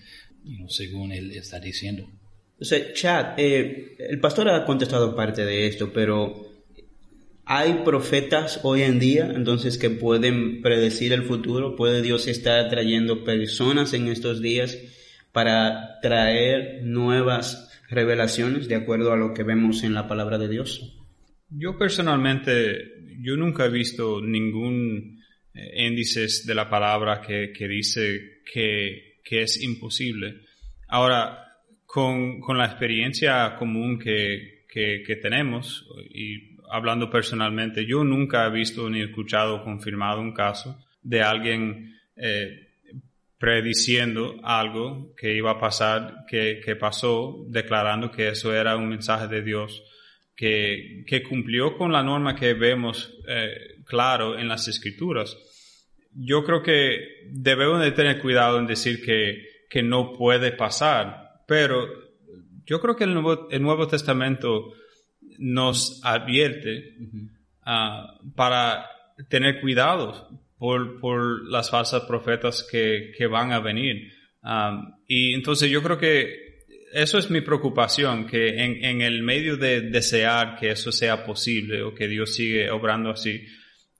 según 0.68 1.12
él 1.12 1.30
está 1.32 1.61
diciendo. 1.61 2.09
O 2.61 2.64
sea, 2.64 2.92
Chad, 2.92 3.38
eh, 3.38 3.97
el 3.99 4.20
pastor 4.20 4.49
ha 4.50 4.64
contestado 4.66 5.16
parte 5.16 5.44
de 5.44 5.66
esto, 5.66 5.92
pero 5.92 6.50
hay 7.47 7.80
profetas 7.85 8.61
hoy 8.62 8.82
en 8.82 8.99
día, 8.99 9.32
entonces, 9.35 9.78
que 9.78 9.90
pueden 9.90 10.62
predecir 10.62 11.12
el 11.12 11.23
futuro. 11.23 11.75
¿Puede 11.75 12.02
Dios 12.02 12.28
estar 12.28 12.68
trayendo 12.68 13.25
personas 13.25 13.94
en 13.94 14.09
estos 14.09 14.42
días 14.42 14.78
para 15.32 15.99
traer 16.00 16.82
nuevas 16.85 17.70
revelaciones 17.88 18.68
de 18.68 18.76
acuerdo 18.76 19.12
a 19.12 19.16
lo 19.16 19.35
que 19.35 19.42
vemos 19.42 19.82
en 19.82 19.94
la 19.94 20.06
palabra 20.06 20.38
de 20.38 20.49
Dios? 20.49 20.97
Yo 21.49 21.76
personalmente, 21.78 23.18
yo 23.20 23.37
nunca 23.37 23.66
he 23.66 23.70
visto 23.70 24.20
ningún 24.20 25.20
eh, 25.54 25.87
índice 25.87 26.26
de 26.44 26.54
la 26.54 26.70
palabra 26.70 27.20
que, 27.20 27.52
que 27.52 27.66
dice 27.66 28.42
que, 28.52 29.10
que 29.23 29.43
es 29.43 29.62
imposible. 29.62 30.43
Ahora, 30.89 31.50
con, 31.87 32.41
con 32.41 32.59
la 32.59 32.67
experiencia 32.67 33.57
común 33.57 33.99
que, 33.99 34.65
que, 34.69 35.19
tenemos 35.21 35.87
y 36.15 36.57
hablando 36.71 37.11
personalmente, 37.11 37.85
yo 37.85 38.05
nunca 38.05 38.47
he 38.47 38.50
visto 38.50 38.89
ni 38.89 39.03
escuchado 39.03 39.65
confirmado 39.65 40.21
un 40.21 40.33
caso 40.33 40.79
de 41.03 41.23
alguien 41.23 41.97
eh, 42.17 42.69
prediciendo 43.39 44.39
algo 44.45 45.15
que 45.17 45.35
iba 45.35 45.53
a 45.53 45.59
pasar, 45.59 46.25
que, 46.29 46.61
que, 46.65 46.77
pasó, 46.77 47.45
declarando 47.49 48.11
que 48.11 48.29
eso 48.29 48.55
era 48.55 48.77
un 48.77 48.89
mensaje 48.89 49.27
de 49.29 49.43
Dios, 49.43 49.83
que, 50.37 51.05
que 51.07 51.23
cumplió 51.23 51.77
con 51.77 51.91
la 51.91 52.03
norma 52.03 52.37
que 52.37 52.55
vemos 52.55 53.15
eh, 53.27 53.83
claro 53.85 54.39
en 54.39 54.47
las 54.47 54.69
escrituras. 54.69 55.37
Yo 56.12 56.45
creo 56.45 56.62
que 56.62 57.29
debemos 57.31 57.81
de 57.81 57.93
tener 57.93 58.21
cuidado 58.21 58.59
en 58.59 58.67
decir 58.67 59.05
que, 59.05 59.47
que 59.69 59.83
no 59.83 60.12
puede 60.12 60.52
pasar, 60.52 61.43
pero 61.47 61.87
yo 62.67 62.81
creo 62.81 62.97
que 62.97 63.05
el 63.05 63.14
Nuevo, 63.14 63.49
el 63.50 63.62
Nuevo 63.62 63.87
Testamento 63.87 64.73
nos 65.38 66.00
advierte 66.05 66.95
uh, 67.67 68.33
para 68.35 68.87
tener 69.29 69.61
cuidado 69.61 70.29
por, 70.59 71.00
por, 71.00 71.49
las 71.49 71.71
falsas 71.71 72.02
profetas 72.02 72.67
que, 72.71 73.12
que 73.17 73.26
van 73.26 73.52
a 73.52 73.61
venir. 73.61 74.12
Um, 74.43 74.93
y 75.07 75.35
entonces 75.35 75.71
yo 75.71 75.83
creo 75.83 75.99
que 75.99 76.50
eso 76.93 77.19
es 77.19 77.31
mi 77.31 77.40
preocupación, 77.40 78.26
que 78.26 78.62
en, 78.62 78.85
en, 78.85 79.00
el 79.00 79.23
medio 79.23 79.57
de 79.57 79.81
desear 79.81 80.57
que 80.59 80.71
eso 80.71 80.93
sea 80.93 81.25
posible 81.25 81.83
o 81.83 81.95
que 81.95 82.09
Dios 82.09 82.35
sigue 82.35 82.71
obrando 82.71 83.11
así, 83.11 83.47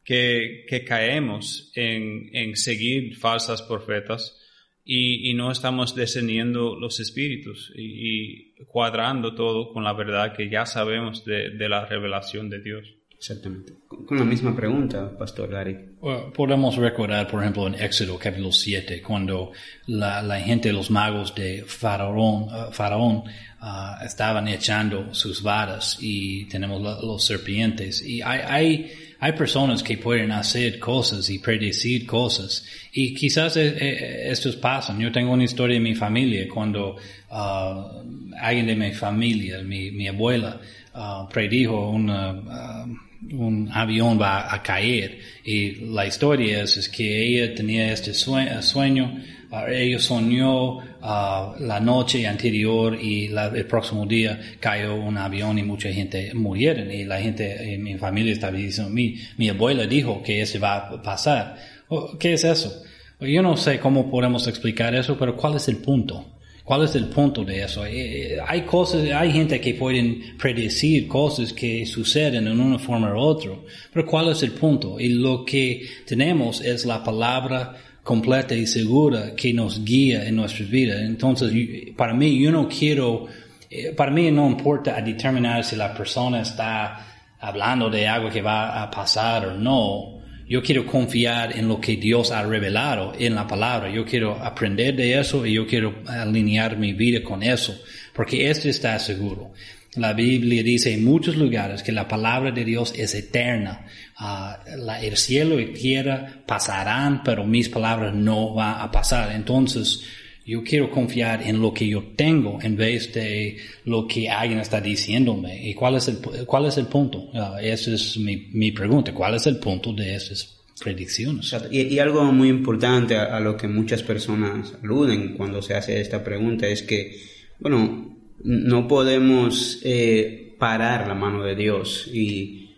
que, 0.05 0.65
que 0.69 0.85
caemos 0.85 1.73
en, 1.75 2.31
en 2.33 2.57
seguir 2.57 3.17
falsas 3.17 3.63
profetas 3.63 4.37
y, 4.85 5.31
y, 5.31 5.35
no 5.35 5.53
estamos 5.53 5.95
descendiendo 5.95 6.75
los 6.75 7.01
espíritus 7.01 7.73
y, 7.77 7.83
y, 7.83 8.65
cuadrando 8.67 9.35
todo 9.35 9.73
con 9.73 9.85
la 9.85 9.93
verdad 9.93 10.35
que 10.35 10.49
ya 10.49 10.67
sabemos 10.67 11.25
de, 11.25 11.51
de 11.51 11.69
la 11.69 11.87
revelación 11.87 12.49
de 12.51 12.61
Dios. 12.61 12.97
Exactamente. 13.21 13.75
Con 13.87 14.17
la 14.19 14.25
misma 14.25 14.57
pregunta, 14.57 15.17
Pastor 15.19 15.51
Gary. 15.51 15.77
Well, 16.01 16.33
podemos 16.35 16.77
recordar, 16.77 17.29
por 17.29 17.43
ejemplo, 17.43 17.67
en 17.67 17.75
Éxodo 17.75 18.19
capítulo 18.19 18.51
7, 18.51 19.03
cuando 19.03 19.53
la, 19.89 20.23
la 20.23 20.41
gente, 20.41 20.73
los 20.73 20.91
magos 20.91 21.35
de 21.35 21.63
Faraón, 21.67 22.45
uh, 22.45 22.73
Faraón 22.73 23.25
uh, 23.61 24.03
estaban 24.07 24.49
echando 24.49 25.13
sus 25.13 25.43
varas 25.43 25.99
y 26.01 26.47
tenemos 26.47 26.81
la, 26.81 26.99
los 27.03 27.23
serpientes. 27.23 28.03
Y 28.03 28.23
hay, 28.23 28.41
hay 28.47 28.93
hay 29.23 29.33
personas 29.33 29.83
que 29.83 29.99
pueden 29.99 30.33
hacer 30.33 30.79
cosas 30.79 31.29
y 31.29 31.39
predecir 31.39 32.07
cosas. 32.07 32.65
Y 32.93 33.13
quizás 33.13 33.55
eh, 33.59 33.77
eh, 33.79 34.29
estos 34.31 34.57
pasan. 34.57 34.99
Yo 34.99 35.13
tengo 35.13 35.33
una 35.33 35.45
historia 35.45 35.75
de 35.75 35.81
mi 35.81 35.95
familia. 35.95 36.49
Cuando 36.49 36.97
uh, 37.31 38.35
alguien 38.41 38.67
de 38.67 38.75
mi 38.75 38.93
familia, 38.93 39.63
mi, 39.63 40.09
abuela, 40.09 40.59
uh, 40.95 41.29
predijo 41.29 41.91
uh, 41.91 41.99
un 41.99 43.69
avión 43.71 44.19
va 44.19 44.55
a 44.55 44.63
caer. 44.63 45.19
Y 45.45 45.73
la 45.93 46.07
historia 46.07 46.63
es, 46.63 46.79
es 46.79 46.89
que 46.89 47.23
ella 47.23 47.55
tenía 47.55 47.93
este 47.93 48.15
sueño, 48.15 49.23
ella 49.69 49.99
soñó 49.99 50.79
uh, 51.03 51.61
la 51.61 51.81
noche 51.81 52.27
anterior 52.27 52.97
y 53.01 53.29
la, 53.29 53.47
el 53.47 53.67
próximo 53.67 54.07
día 54.07 54.41
cayó 54.61 54.95
un 54.95 55.19
avión 55.19 55.59
y 55.59 55.63
mucha 55.63 55.93
gente 55.93 56.33
murieron 56.35 56.91
y 56.91 57.05
la 57.05 57.21
gente 57.21 57.75
en 57.75 57.83
mi 57.83 57.97
familia 57.97 58.33
estaba 58.33 58.57
diciendo, 58.57 58.93
mi, 58.93 59.17
mi 59.37 59.49
abuela 59.49 59.87
dijo 59.87 60.23
que 60.23 60.41
eso 60.41 60.59
va 60.61 60.77
a 60.77 61.03
pasar. 61.03 61.57
Oh, 61.89 62.17
¿Qué 62.19 62.35
es 62.35 62.45
eso? 62.45 62.83
Yo 63.21 63.43
no 63.43 63.57
sé 63.57 63.79
cómo 63.81 64.11
podemos 64.11 64.47
explicar 64.47 64.95
eso, 64.95 65.19
pero 65.19 65.37
¿cuál 65.37 65.57
es 65.57 65.69
el 65.69 65.77
punto? 65.77 66.40
¿Cuál 66.71 66.85
es 66.85 66.95
el 66.95 67.07
punto 67.07 67.45
de 67.45 67.65
eso? 67.65 67.85
Eh, 67.85 68.39
hay 68.47 68.61
cosas, 68.63 69.03
hay 69.11 69.33
gente 69.33 69.61
que 69.61 69.75
pueden 69.75 70.37
predecir 70.39 71.09
cosas 71.09 71.53
que 71.53 71.85
suceden 71.85 72.47
en 72.47 72.61
una 72.61 72.79
forma 72.79 73.13
u 73.13 73.19
otra, 73.19 73.51
pero 73.93 74.07
¿cuál 74.07 74.29
es 74.29 74.45
el 74.45 74.53
punto? 74.53 75.01
Y 75.01 75.09
lo 75.09 75.45
que 75.45 75.85
tenemos 76.07 76.61
es 76.61 76.87
la 76.87 77.03
palabra 77.03 77.75
completa 78.05 78.55
y 78.55 78.69
segura 78.69 79.35
que 79.35 79.53
nos 79.53 79.85
guía 79.85 80.25
en 80.29 80.37
nuestras 80.37 80.71
vidas. 80.71 81.01
Entonces, 81.01 81.53
para 81.97 82.15
mí, 82.15 82.41
yo 82.41 82.53
no 82.53 82.69
quiero, 82.69 83.27
eh, 83.69 83.93
para 83.93 84.13
mí 84.13 84.31
no 84.31 84.49
importa 84.49 85.03
determinar 85.03 85.65
si 85.65 85.75
la 85.75 85.93
persona 85.93 86.43
está 86.43 87.05
hablando 87.41 87.91
de 87.91 88.07
algo 88.07 88.31
que 88.31 88.43
va 88.43 88.81
a 88.81 88.89
pasar 88.89 89.45
o 89.45 89.55
no. 89.59 90.20
Yo 90.51 90.65
quiero 90.65 90.85
confiar 90.85 91.57
en 91.57 91.69
lo 91.69 91.81
que 91.81 91.97
Dios 91.97 92.33
ha 92.33 92.43
revelado 92.43 93.13
en 93.17 93.37
la 93.37 93.47
palabra. 93.47 93.89
Yo 93.89 94.05
quiero 94.05 94.35
aprender 94.35 94.97
de 94.97 95.21
eso 95.21 95.47
y 95.47 95.53
yo 95.53 95.65
quiero 95.65 96.03
alinear 96.09 96.77
mi 96.77 96.93
vida 96.93 97.23
con 97.23 97.45
eso, 97.45 97.81
porque 98.13 98.51
esto 98.51 98.69
está 98.69 98.99
seguro. 98.99 99.53
La 99.95 100.13
Biblia 100.13 100.65
dice 100.65 100.93
en 100.93 101.05
muchos 101.05 101.37
lugares 101.37 101.85
que 101.85 101.93
la 101.93 102.09
palabra 102.09 102.51
de 102.51 102.65
Dios 102.65 102.93
es 102.97 103.15
eterna. 103.15 103.87
La, 104.19 105.01
el 105.01 105.17
cielo 105.17 105.61
y 105.61 105.73
tierra 105.73 106.43
pasarán, 106.45 107.23
pero 107.23 107.45
mis 107.45 107.69
palabras 107.69 108.13
no 108.13 108.53
van 108.53 108.81
a 108.81 108.91
pasar. 108.91 109.31
Entonces, 109.31 110.03
yo 110.47 110.65
quiero 110.65 110.91
confiar 110.91 111.43
en 111.43 111.61
lo 111.61 111.73
que 111.73 111.87
yo 111.87 112.03
tengo 112.17 112.59
en 112.63 112.77
vez 112.77 113.13
de 113.13 113.57
lo 113.85 114.07
que 114.07 114.29
alguien 114.29 114.59
está 114.59 114.81
diciéndome. 114.81 115.69
¿Y 115.69 115.75
cuál 115.75 115.97
es 115.97 116.09
el, 116.09 116.19
cuál 116.47 116.67
es 116.67 116.79
el 116.79 116.87
punto? 116.87 117.19
Uh, 117.33 117.59
esa 117.61 117.93
es 117.93 118.17
mi, 118.17 118.49
mi 118.53 118.73
pregunta. 118.73 119.13
¿Cuál 119.13 119.35
es 119.35 119.47
el 119.47 119.59
punto 119.59 119.93
de 119.93 120.15
esas 120.15 120.61
predicciones? 120.83 121.55
Y, 121.71 121.83
y 121.83 121.99
algo 121.99 122.25
muy 122.33 122.49
importante 122.49 123.17
a, 123.17 123.39
lo 123.39 123.57
que 123.57 123.69
muchas 123.69 124.03
personas 124.03 124.75
aluden 124.83 125.35
cuando 125.35 125.61
se 125.63 125.75
hace 125.75 126.01
esta 126.01 126.25
pregunta 126.25 126.67
es 126.67 126.83
que, 126.83 127.17
bueno, 127.59 128.17
no 128.43 128.89
podemos 128.89 129.81
eh, 129.85 130.57
parar 130.59 131.07
la 131.07 131.15
mano 131.15 131.45
de 131.45 131.55
Dios 131.55 132.11
y, 132.13 132.71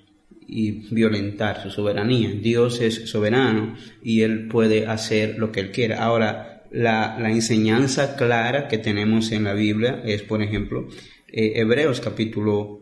y, 0.48 0.70
violentar 0.92 1.62
su 1.62 1.70
soberanía. 1.70 2.32
Dios 2.32 2.80
es 2.80 3.08
soberano 3.08 3.76
y 4.02 4.22
Él 4.22 4.48
puede 4.48 4.86
hacer 4.86 5.38
lo 5.38 5.52
que 5.52 5.60
Él 5.60 5.70
quiera. 5.70 6.02
Ahora, 6.02 6.51
la, 6.72 7.18
la 7.20 7.30
enseñanza 7.30 8.16
clara 8.16 8.68
que 8.68 8.78
tenemos 8.78 9.30
en 9.32 9.44
la 9.44 9.52
Biblia 9.52 10.02
es, 10.04 10.22
por 10.22 10.42
ejemplo, 10.42 10.88
eh, 11.28 11.52
Hebreos 11.56 12.00
capítulo 12.00 12.80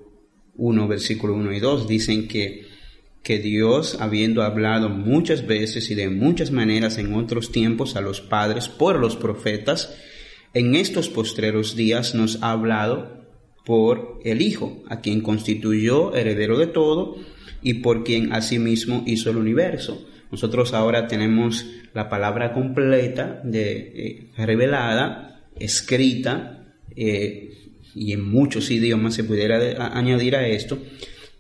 1, 0.56 0.88
versículo 0.88 1.34
1 1.34 1.52
y 1.52 1.60
2, 1.60 1.88
dicen 1.88 2.28
que, 2.28 2.66
que 3.22 3.38
Dios, 3.38 3.96
habiendo 4.00 4.42
hablado 4.42 4.88
muchas 4.88 5.46
veces 5.46 5.90
y 5.90 5.94
de 5.94 6.08
muchas 6.08 6.50
maneras 6.50 6.98
en 6.98 7.14
otros 7.14 7.50
tiempos 7.50 7.96
a 7.96 8.00
los 8.00 8.20
padres 8.20 8.68
por 8.68 8.98
los 8.98 9.16
profetas, 9.16 9.94
en 10.54 10.74
estos 10.74 11.08
postreros 11.08 11.76
días 11.76 12.14
nos 12.14 12.42
ha 12.42 12.52
hablado 12.52 13.20
por 13.64 14.20
el 14.24 14.42
Hijo, 14.42 14.82
a 14.88 15.00
quien 15.00 15.20
constituyó 15.20 16.14
heredero 16.14 16.58
de 16.58 16.66
todo 16.66 17.16
y 17.62 17.74
por 17.74 18.04
quien 18.04 18.32
asimismo 18.32 19.04
hizo 19.06 19.30
el 19.30 19.36
universo. 19.36 20.06
Nosotros 20.30 20.72
ahora 20.74 21.06
tenemos 21.06 21.66
la 21.92 22.08
palabra 22.08 22.52
completa 22.52 23.42
eh, 23.52 24.30
revelada, 24.36 25.40
escrita, 25.58 26.64
eh, 26.94 27.50
y 27.94 28.12
en 28.12 28.30
muchos 28.30 28.70
idiomas 28.70 29.14
se 29.14 29.24
pudiera 29.24 29.88
añadir 29.96 30.36
a 30.36 30.46
esto, 30.46 30.78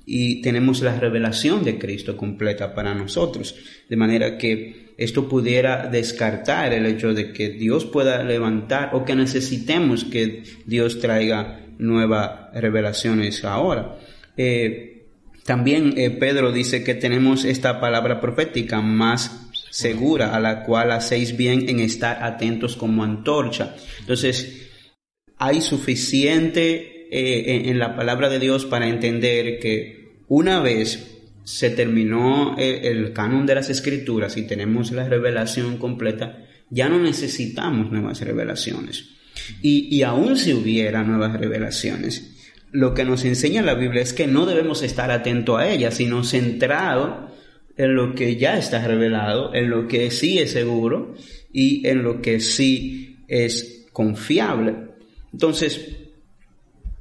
y 0.04 0.42
tenemos 0.42 0.82
la 0.82 0.98
revelación 0.98 1.62
de 1.62 1.78
Cristo 1.78 2.16
completa 2.16 2.74
para 2.74 2.94
nosotros, 2.94 3.54
de 3.88 3.96
manera 3.96 4.38
que 4.38 4.90
esto 4.96 5.28
pudiera 5.28 5.86
descartar 5.86 6.72
el 6.72 6.84
hecho 6.84 7.14
de 7.14 7.32
que 7.32 7.50
Dios 7.50 7.86
pueda 7.86 8.22
levantar 8.24 8.90
o 8.92 9.04
que 9.04 9.14
necesitemos 9.14 10.04
que 10.04 10.42
Dios 10.66 11.00
traiga 11.00 11.60
nuevas 11.78 12.52
revelaciones 12.52 13.44
ahora. 13.44 13.96
Eh, 14.36 14.99
también 15.44 15.94
eh, 15.96 16.10
Pedro 16.10 16.52
dice 16.52 16.84
que 16.84 16.94
tenemos 16.94 17.44
esta 17.44 17.80
palabra 17.80 18.20
profética 18.20 18.80
más 18.80 19.48
segura, 19.70 20.34
a 20.34 20.40
la 20.40 20.64
cual 20.64 20.90
hacéis 20.92 21.36
bien 21.36 21.68
en 21.68 21.80
estar 21.80 22.22
atentos 22.22 22.76
como 22.76 23.04
antorcha. 23.04 23.74
Entonces, 24.00 24.68
hay 25.38 25.60
suficiente 25.60 27.08
eh, 27.10 27.68
en 27.70 27.78
la 27.78 27.96
palabra 27.96 28.28
de 28.28 28.38
Dios 28.38 28.66
para 28.66 28.88
entender 28.88 29.58
que 29.58 30.24
una 30.28 30.60
vez 30.60 31.20
se 31.44 31.70
terminó 31.70 32.56
el, 32.58 33.12
canon 33.12 33.46
de 33.46 33.54
las 33.56 33.70
escrituras 33.70 34.36
y 34.36 34.46
tenemos 34.46 34.92
la 34.92 35.08
revelación 35.08 35.78
completa, 35.78 36.46
ya 36.68 36.88
no 36.88 37.00
necesitamos 37.00 37.90
nuevas 37.90 38.20
revelaciones. 38.20 39.06
Y, 39.62 39.94
y 39.96 40.02
aún 40.02 40.36
si 40.36 40.52
hubiera 40.52 41.02
nuevas 41.02 41.32
revelaciones, 41.40 42.36
lo 42.72 42.94
que 42.94 43.04
nos 43.04 43.24
enseña 43.24 43.62
la 43.62 43.74
Biblia 43.74 44.02
es 44.02 44.12
que 44.12 44.26
no 44.26 44.46
debemos 44.46 44.82
estar 44.82 45.10
atentos 45.10 45.58
a 45.58 45.68
ellas, 45.68 45.94
sino 45.94 46.24
centrado 46.24 47.30
en 47.76 47.94
lo 47.94 48.14
que 48.14 48.36
ya 48.36 48.58
está 48.58 48.86
revelado, 48.86 49.54
en 49.54 49.70
lo 49.70 49.88
que 49.88 50.10
sí 50.10 50.38
es 50.38 50.52
seguro 50.52 51.14
y 51.52 51.86
en 51.88 52.02
lo 52.02 52.20
que 52.20 52.40
sí 52.40 53.24
es 53.26 53.86
confiable. 53.92 54.76
Entonces, 55.32 55.96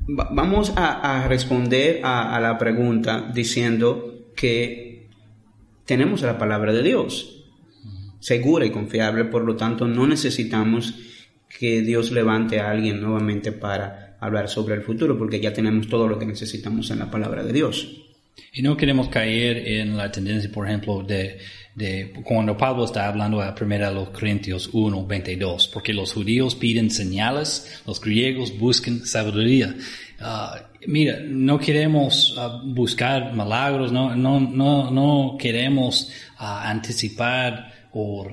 vamos 0.08 0.74
a, 0.76 1.28
responder 1.28 2.02
a, 2.04 2.40
la 2.40 2.58
pregunta 2.58 3.30
diciendo 3.34 4.32
que 4.36 5.10
tenemos 5.86 6.22
la 6.22 6.38
palabra 6.38 6.74
de 6.74 6.84
Dios, 6.84 7.46
segura 8.20 8.66
y 8.66 8.72
confiable, 8.72 9.26
por 9.26 9.44
lo 9.44 9.56
tanto 9.56 9.88
no 9.88 10.08
necesitamos 10.08 10.96
que 11.60 11.82
Dios 11.82 12.12
levante 12.12 12.60
a 12.60 12.70
alguien 12.70 13.02
nuevamente 13.02 13.52
para 13.52 14.09
hablar 14.20 14.50
sobre 14.50 14.76
el 14.76 14.82
futuro, 14.82 15.18
porque 15.18 15.40
ya 15.40 15.54
tenemos 15.54 15.88
todo 15.88 16.08
lo 16.08 16.20
que 16.20 16.26
necesitamos 16.26 16.92
en 16.92 17.00
la 17.00 17.10
palabra 17.10 17.44
de 17.44 17.54
Dios. 17.54 17.88
Y 18.54 18.62
no 18.62 18.78
queremos 18.78 19.10
caer 19.10 19.68
en 19.68 19.96
la 19.96 20.12
tendencia, 20.12 20.52
por 20.52 20.68
ejemplo, 20.68 21.04
de, 21.04 21.40
de 21.76 22.14
cuando 22.24 22.58
Pablo 22.58 22.86
está 22.86 23.08
hablando 23.08 23.42
a 23.42 23.54
primera 23.54 23.92
los 23.92 24.10
Corintios 24.10 24.70
1, 24.74 25.06
22, 25.06 25.68
porque 25.68 25.94
los 25.94 26.14
judíos 26.14 26.56
piden 26.56 26.90
señales, 26.90 27.82
los 27.86 28.02
griegos 28.02 28.58
buscan 28.58 29.06
sabiduría. 29.06 29.76
Ah, 30.20 30.70
mira, 30.88 31.20
no 31.26 31.60
queremos 31.60 32.36
ah, 32.38 32.62
buscar 32.66 33.34
milagros, 33.34 33.92
no, 33.92 34.16
no, 34.16 34.40
no, 34.40 34.92
no 34.92 35.38
queremos 35.38 36.12
ah, 36.38 36.70
anticipar 36.70 37.88
o 37.94 38.28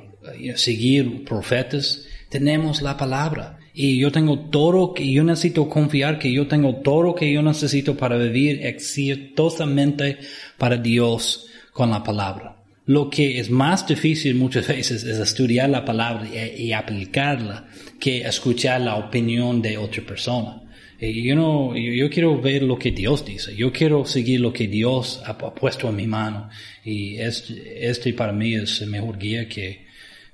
seguir 0.56 1.24
profetas. 1.24 2.04
Tenemos 2.28 2.82
la 2.82 2.96
palabra. 2.96 3.55
Y 3.78 3.98
yo 3.98 4.10
tengo 4.10 4.38
todo 4.38 4.94
que 4.94 5.12
yo 5.12 5.22
necesito 5.22 5.68
confiar 5.68 6.18
que 6.18 6.32
yo 6.32 6.46
tengo 6.46 6.76
todo 6.76 7.14
que 7.14 7.30
yo 7.30 7.42
necesito 7.42 7.94
para 7.94 8.16
vivir 8.16 8.64
exitosamente 8.64 10.16
para 10.56 10.78
Dios 10.78 11.46
con 11.74 11.90
la 11.90 12.02
palabra. 12.02 12.56
Lo 12.86 13.10
que 13.10 13.38
es 13.38 13.50
más 13.50 13.86
difícil 13.86 14.34
muchas 14.34 14.66
veces 14.76 15.04
es 15.04 15.18
estudiar 15.18 15.68
la 15.68 15.84
palabra 15.84 16.26
y, 16.26 16.72
aplicarla 16.72 17.68
que 18.00 18.22
escuchar 18.22 18.80
la 18.80 18.96
opinión 18.96 19.60
de 19.60 19.76
otra 19.76 20.02
persona. 20.06 20.62
Y 20.98 21.28
yo 21.28 21.36
no, 21.36 21.76
yo 21.76 22.08
quiero 22.08 22.40
ver 22.40 22.62
lo 22.62 22.78
que 22.78 22.92
Dios 22.92 23.26
dice. 23.26 23.54
Yo 23.54 23.70
quiero 23.72 24.06
seguir 24.06 24.40
lo 24.40 24.54
que 24.54 24.68
Dios 24.68 25.20
ha 25.26 25.36
puesto 25.36 25.90
en 25.90 25.96
mi 25.96 26.06
mano. 26.06 26.48
Y 26.82 27.18
este, 27.18 27.86
este 27.86 28.14
para 28.14 28.32
mí 28.32 28.54
es 28.54 28.80
el 28.80 28.88
mejor 28.88 29.18
guía 29.18 29.46
que, 29.46 29.84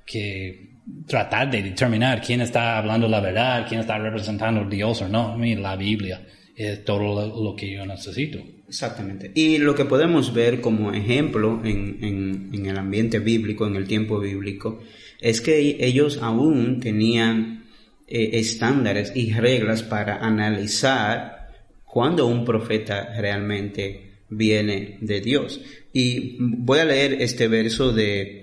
que 0.05 0.73
tratar 1.07 1.51
de 1.51 1.63
determinar 1.63 2.21
quién 2.21 2.41
está 2.41 2.79
hablando 2.79 3.09
la 3.09 3.21
verdad, 3.21 3.67
quién 3.69 3.81
está 3.81 3.99
representando 3.99 4.63
a 4.63 4.69
Dios 4.69 5.03
o 5.03 5.09
no. 5.09 5.37
la 5.39 5.77
Biblia 5.77 6.27
es 6.57 6.85
todo 6.85 7.27
lo, 7.27 7.57
que 7.57 7.71
yo 7.71 7.87
necesito. 7.87 8.39
Exactamente. 8.69 9.31
Y 9.35 9.59
lo 9.59 9.75
que 9.75 9.85
podemos 9.85 10.33
ver 10.33 10.61
como 10.61 10.93
ejemplo 10.93 11.61
en, 11.65 12.51
en, 12.53 12.67
el 12.67 12.79
ambiente 12.79 13.19
bíblico, 13.19 13.67
en 13.67 13.77
el 13.77 13.87
tiempo 13.87 14.19
bíblico, 14.19 14.81
es 15.21 15.41
que 15.41 15.77
ellos 15.81 16.19
aún 16.23 16.81
tenían 16.81 17.65
eh, 18.09 18.31
estándares 18.35 19.13
y 19.15 19.33
reglas 19.33 19.83
para 19.83 20.19
analizar 20.19 21.49
cuando 21.85 22.27
un 22.27 22.45
profeta 22.45 23.15
realmente 23.19 24.13
viene 24.31 24.99
de 25.01 25.21
Dios. 25.21 25.61
Y 25.93 26.37
voy 26.39 26.81
a 26.81 26.85
leer 26.87 27.21
este 27.21 27.49
verso 27.49 27.93
de 27.93 28.42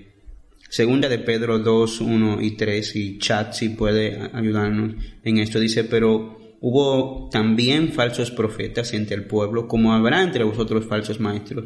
Segunda 0.70 1.08
de 1.08 1.18
Pedro 1.18 1.58
2, 1.58 2.00
1 2.00 2.42
y 2.42 2.52
3, 2.52 2.94
y 2.94 3.18
Chat 3.18 3.54
si 3.54 3.70
puede 3.70 4.30
ayudarnos 4.32 4.94
en 5.24 5.38
esto, 5.38 5.58
dice, 5.58 5.82
pero 5.82 6.38
hubo 6.60 7.28
también 7.28 7.92
falsos 7.92 8.30
profetas 8.30 8.92
entre 8.92 9.16
el 9.16 9.24
pueblo, 9.24 9.66
como 9.66 9.92
habrá 9.92 10.22
entre 10.22 10.44
vosotros 10.44 10.86
falsos 10.86 11.18
maestros, 11.18 11.64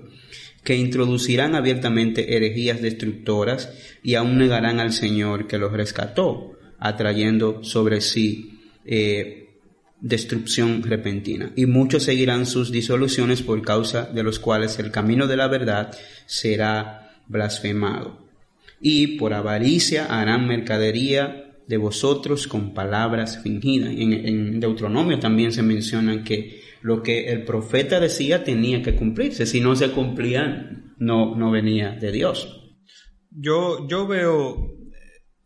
que 0.62 0.74
introducirán 0.74 1.54
abiertamente 1.54 2.34
herejías 2.34 2.80
destructoras 2.80 3.74
y 4.02 4.14
aún 4.14 4.38
negarán 4.38 4.80
al 4.80 4.94
Señor 4.94 5.48
que 5.48 5.58
los 5.58 5.74
rescató, 5.74 6.52
atrayendo 6.78 7.62
sobre 7.62 8.00
sí 8.00 8.58
eh, 8.86 9.50
destrucción 10.00 10.82
repentina. 10.82 11.52
Y 11.56 11.66
muchos 11.66 12.04
seguirán 12.04 12.46
sus 12.46 12.72
disoluciones 12.72 13.42
por 13.42 13.60
causa 13.60 14.06
de 14.06 14.22
los 14.22 14.38
cuales 14.38 14.78
el 14.78 14.90
camino 14.90 15.26
de 15.26 15.36
la 15.36 15.48
verdad 15.48 15.94
será 16.24 17.20
blasfemado 17.28 18.23
y 18.86 19.16
por 19.16 19.32
avaricia 19.32 20.04
harán 20.04 20.46
mercadería 20.46 21.56
de 21.66 21.78
vosotros 21.78 22.46
con 22.46 22.74
palabras 22.74 23.42
fingidas. 23.42 23.94
En, 23.96 24.60
Deuteronomio 24.60 25.18
también 25.18 25.52
se 25.52 25.62
menciona 25.62 26.22
que 26.22 26.60
lo 26.82 27.02
que 27.02 27.32
el 27.32 27.44
profeta 27.44 27.98
decía 27.98 28.44
tenía 28.44 28.82
que 28.82 28.94
cumplirse. 28.94 29.46
Si 29.46 29.62
no 29.62 29.74
se 29.74 29.90
cumplía, 29.90 30.70
no, 30.98 31.34
no 31.34 31.50
venía 31.50 31.92
de 31.92 32.12
Dios. 32.12 32.76
Yo, 33.30 33.88
yo 33.88 34.06
veo 34.06 34.76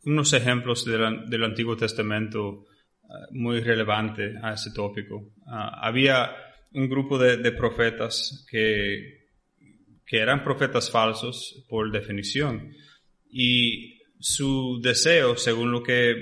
unos 0.04 0.32
ejemplos 0.32 0.84
del 0.84 1.44
Antiguo 1.44 1.76
Testamento 1.76 2.64
eh, 3.04 3.06
muy 3.30 3.60
relevantes 3.60 4.34
a 4.42 4.54
ese 4.54 4.72
tópico. 4.72 5.30
Ah, 5.46 5.78
había 5.80 6.32
un 6.72 6.88
grupo 6.88 7.16
de, 7.16 7.36
de 7.36 7.52
profetas 7.52 8.44
que, 8.50 9.28
que 10.04 10.18
eran 10.18 10.42
profetas 10.42 10.90
falsos 10.90 11.64
por 11.68 11.92
definición 11.92 12.72
y 13.30 14.00
su 14.20 14.80
deseo, 14.82 15.36
según 15.36 15.70
lo 15.72 15.82
que 15.82 16.14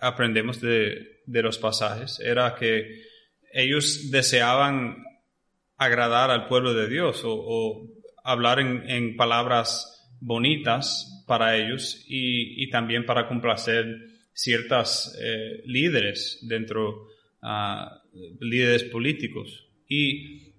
aprendemos 0.00 0.60
de, 0.60 1.16
los 1.26 1.58
pasajes, 1.58 2.20
era 2.20 2.54
que 2.56 3.02
ellos 3.52 4.10
deseaban 4.10 5.04
agradar 5.76 6.30
al 6.30 6.48
pueblo 6.48 6.74
de 6.74 6.88
Dios 6.88 7.22
o, 7.24 7.86
hablar 8.24 8.60
en, 8.60 9.16
palabras 9.16 10.06
bonitas 10.20 11.24
para 11.26 11.56
ellos 11.56 12.04
y, 12.06 12.68
también 12.70 13.06
para 13.06 13.28
complacer 13.28 13.86
ciertas 14.34 15.16
eh, 15.20 15.62
líderes 15.64 16.38
dentro, 16.42 17.08
uh, 17.42 18.34
líderes 18.40 18.84
políticos. 18.84 19.66
Y 19.88 20.52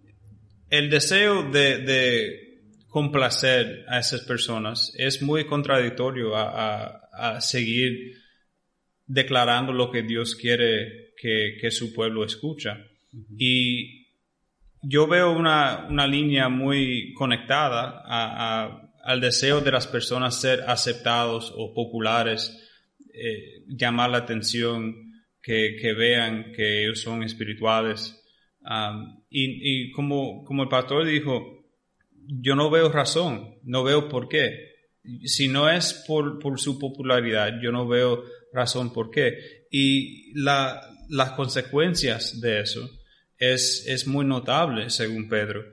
el 0.69 0.89
deseo 0.89 1.43
de 1.43 2.48
complacer 2.89 3.85
a 3.87 3.99
esas 3.99 4.21
personas 4.21 4.91
es 4.97 5.21
muy 5.21 5.45
contradictorio 5.45 6.35
a, 6.35 6.95
seguir 7.41 8.13
declarando 9.05 9.73
lo 9.73 9.91
que 9.91 10.03
Dios 10.03 10.35
quiere 10.35 11.13
que, 11.17 11.69
su 11.69 11.93
pueblo 11.93 12.23
escucha. 12.23 12.77
Y 13.37 14.07
yo 14.81 15.07
veo 15.07 15.31
una, 15.33 16.07
línea 16.07 16.47
muy 16.47 17.13
conectada 17.13 18.03
al 19.03 19.21
deseo 19.21 19.59
de 19.59 19.71
las 19.71 19.85
personas 19.85 20.39
ser 20.39 20.63
aceptados 20.65 21.53
o 21.55 21.73
populares, 21.73 22.57
eh, 23.13 23.65
llamar 23.67 24.11
la 24.11 24.19
atención, 24.19 25.11
que, 25.41 25.93
vean 25.97 26.53
que 26.53 26.83
ellos 26.83 27.01
son 27.01 27.23
espirituales. 27.23 28.15
Y, 29.29 29.87
y 29.87 29.91
como, 29.91 30.45
como 30.45 30.63
el 30.63 30.69
pastor 30.69 31.05
dijo, 31.05 31.58
yo 32.29 32.55
no 32.55 32.69
veo 32.69 32.91
razón, 32.91 33.55
no 33.63 33.83
veo 33.83 34.07
por 34.07 34.29
qué. 34.29 34.69
Si 35.25 35.47
no 35.47 35.69
es 35.69 36.03
por, 36.07 36.59
su 36.59 36.77
popularidad, 36.77 37.59
yo 37.61 37.71
no 37.71 37.87
veo 37.87 38.23
razón 38.53 38.93
por 38.93 39.09
qué. 39.09 39.65
Y 39.71 40.31
las 40.35 41.31
consecuencias 41.35 42.39
de 42.39 42.61
eso 42.61 42.89
es, 43.37 43.85
es 43.87 44.05
muy 44.05 44.25
notable, 44.25 44.89
según 44.89 45.27
Pedro. 45.27 45.63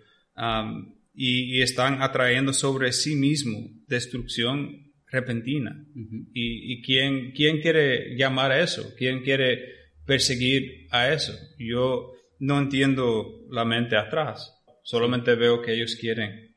y, 1.14 1.60
están 1.60 2.02
atrayendo 2.02 2.52
sobre 2.52 2.92
sí 2.92 3.16
mismo 3.16 3.68
destrucción 3.86 4.92
repentina. 5.08 5.84
¿Y, 6.32 6.72
y 6.72 6.82
quién, 6.82 7.32
quién 7.32 7.60
quiere 7.60 8.16
llamar 8.16 8.52
a 8.52 8.62
eso? 8.62 8.94
¿Quién 8.96 9.22
quiere 9.22 9.58
perseguir 10.06 10.86
a 10.90 11.12
eso? 11.12 11.34
Yo 11.58 12.12
no 12.38 12.58
entiendo 12.58 13.46
la 13.50 13.64
mente 13.64 13.96
atrás. 13.96 14.55
Solamente 14.86 15.34
veo 15.34 15.62
que 15.62 15.74
ellos 15.74 15.96
quieren 15.96 16.54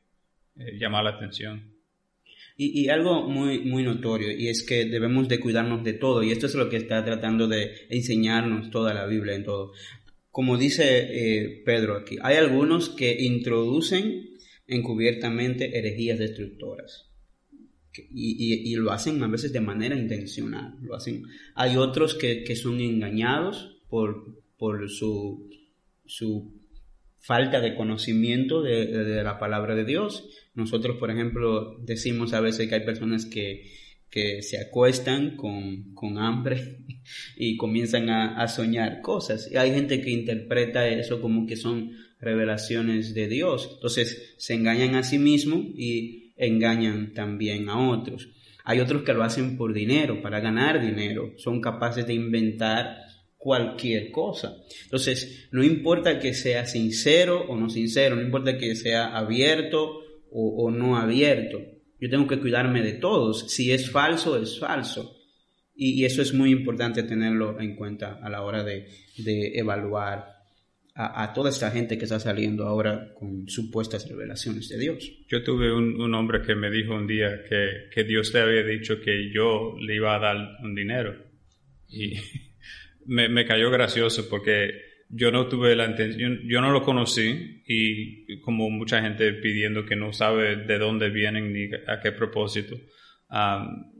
eh, 0.56 0.78
llamar 0.78 1.02
la 1.02 1.10
atención. 1.10 1.74
Y, 2.56 2.88
algo 2.88 3.26
muy, 3.26 3.60
muy 3.60 3.82
notorio, 3.82 4.30
y 4.30 4.48
es 4.48 4.62
que 4.62 4.84
debemos 4.84 5.28
de 5.28 5.40
cuidarnos 5.40 5.82
de 5.82 5.94
todo, 5.94 6.22
y 6.22 6.30
esto 6.30 6.46
es 6.46 6.54
lo 6.54 6.68
que 6.68 6.76
está 6.76 7.02
tratando 7.04 7.48
de 7.48 7.72
enseñarnos 7.88 8.70
toda 8.70 8.94
la 8.94 9.06
Biblia 9.06 9.34
en 9.34 9.44
todo. 9.44 9.72
Como 10.30 10.58
dice 10.58 10.84
eh, 10.84 11.62
Pedro 11.64 11.96
aquí, 11.96 12.18
hay 12.22 12.36
algunos 12.36 12.90
que 12.90 13.20
introducen 13.20 14.36
encubiertamente 14.68 15.76
herejías 15.76 16.18
destructoras. 16.20 17.10
Y, 17.96 18.70
y, 18.70 18.74
lo 18.76 18.92
hacen 18.92 19.20
a 19.24 19.26
veces 19.26 19.52
de 19.52 19.60
manera 19.60 19.96
intencional. 19.96 20.76
Lo 20.82 20.94
hacen. 20.94 21.24
Hay 21.56 21.76
otros 21.76 22.14
que, 22.14 22.44
que 22.44 22.54
son 22.54 22.80
engañados 22.80 23.82
por, 23.88 24.40
por 24.56 24.88
su, 24.88 25.50
su 26.06 26.59
falta 27.20 27.60
de 27.60 27.74
conocimiento 27.74 28.62
de, 28.62 29.22
la 29.22 29.38
palabra 29.38 29.74
de 29.74 29.84
Dios. 29.84 30.28
Nosotros, 30.54 30.96
por 30.96 31.10
ejemplo, 31.10 31.76
decimos 31.82 32.32
a 32.32 32.40
veces 32.40 32.68
que 32.68 32.74
hay 32.74 32.84
personas 32.84 33.26
que, 33.26 33.70
que 34.08 34.42
se 34.42 34.58
acuestan 34.58 35.36
con, 35.36 35.94
con, 35.94 36.18
hambre 36.18 36.78
y 37.36 37.56
comienzan 37.56 38.08
a, 38.08 38.48
soñar 38.48 39.02
cosas. 39.02 39.50
Y 39.52 39.56
hay 39.56 39.70
gente 39.72 40.00
que 40.00 40.10
interpreta 40.10 40.88
eso 40.88 41.20
como 41.20 41.46
que 41.46 41.56
son 41.56 41.92
revelaciones 42.20 43.14
de 43.14 43.28
Dios. 43.28 43.70
Entonces 43.74 44.34
se 44.38 44.54
engañan 44.54 44.94
a 44.94 45.02
sí 45.02 45.18
mismos 45.18 45.64
y 45.76 46.32
engañan 46.36 47.12
también 47.12 47.68
a 47.68 47.90
otros. 47.90 48.30
Hay 48.64 48.80
otros 48.80 49.02
que 49.02 49.14
lo 49.14 49.22
hacen 49.22 49.56
por 49.56 49.72
dinero, 49.72 50.22
para 50.22 50.40
ganar 50.40 50.80
dinero. 50.80 51.32
Son 51.36 51.60
capaces 51.60 52.06
de 52.06 52.14
inventar 52.14 53.09
cualquier 53.40 54.10
cosa. 54.10 54.54
Entonces, 54.84 55.48
no 55.50 55.64
importa 55.64 56.18
que 56.18 56.34
sea 56.34 56.66
sincero 56.66 57.46
o 57.48 57.56
no 57.56 57.70
sincero, 57.70 58.14
no 58.14 58.22
importa 58.22 58.58
que 58.58 58.74
sea 58.76 59.16
abierto 59.16 60.04
o, 60.30 60.70
no 60.70 60.98
abierto. 60.98 61.58
Yo 61.98 62.10
tengo 62.10 62.26
que 62.26 62.38
cuidarme 62.38 62.82
de 62.82 62.92
todos. 62.92 63.50
Si 63.50 63.72
es 63.72 63.90
falso, 63.90 64.40
es 64.40 64.60
falso. 64.60 65.16
Y, 65.74 66.02
y 66.02 66.04
eso 66.04 66.20
es 66.20 66.34
muy 66.34 66.50
importante 66.50 67.02
tenerlo 67.02 67.58
en 67.58 67.76
cuenta 67.76 68.20
a 68.22 68.28
la 68.28 68.42
hora 68.42 68.62
de, 68.62 68.88
de 69.16 69.58
evaluar 69.58 70.26
a, 70.94 71.22
a, 71.22 71.32
toda 71.32 71.48
esta 71.48 71.70
gente 71.70 71.96
que 71.96 72.04
está 72.04 72.20
saliendo 72.20 72.66
ahora 72.66 73.14
con 73.14 73.48
supuestas 73.48 74.06
revelaciones 74.06 74.68
de 74.68 74.78
Dios. 74.78 75.12
Yo 75.28 75.42
tuve 75.42 75.72
un, 75.72 75.98
un 75.98 76.14
hombre 76.14 76.42
que 76.42 76.54
me 76.54 76.70
dijo 76.70 76.94
un 76.94 77.06
día 77.06 77.42
que, 77.48 77.88
que, 77.90 78.04
Dios 78.04 78.34
le 78.34 78.40
había 78.40 78.64
dicho 78.64 79.00
que 79.00 79.32
yo 79.32 79.76
le 79.80 79.96
iba 79.96 80.14
a 80.14 80.18
dar 80.18 80.36
un 80.62 80.74
dinero. 80.74 81.16
Y 81.88 82.18
me, 83.06 83.28
me 83.28 83.44
cayó 83.46 83.70
gracioso 83.70 84.28
porque 84.28 84.90
yo 85.08 85.32
no 85.32 85.48
tuve 85.48 85.74
la 85.74 85.86
intención, 85.86 86.40
yo 86.46 86.60
no 86.60 86.70
lo 86.70 86.82
conocí 86.82 87.62
y 87.66 88.40
como 88.40 88.70
mucha 88.70 89.02
gente 89.02 89.32
pidiendo 89.34 89.84
que 89.84 89.96
no 89.96 90.12
sabe 90.12 90.56
de 90.56 90.78
dónde 90.78 91.10
vienen 91.10 91.52
ni 91.52 91.68
a 91.86 92.00
qué 92.00 92.12
propósito, 92.12 92.76
um, 93.28 93.92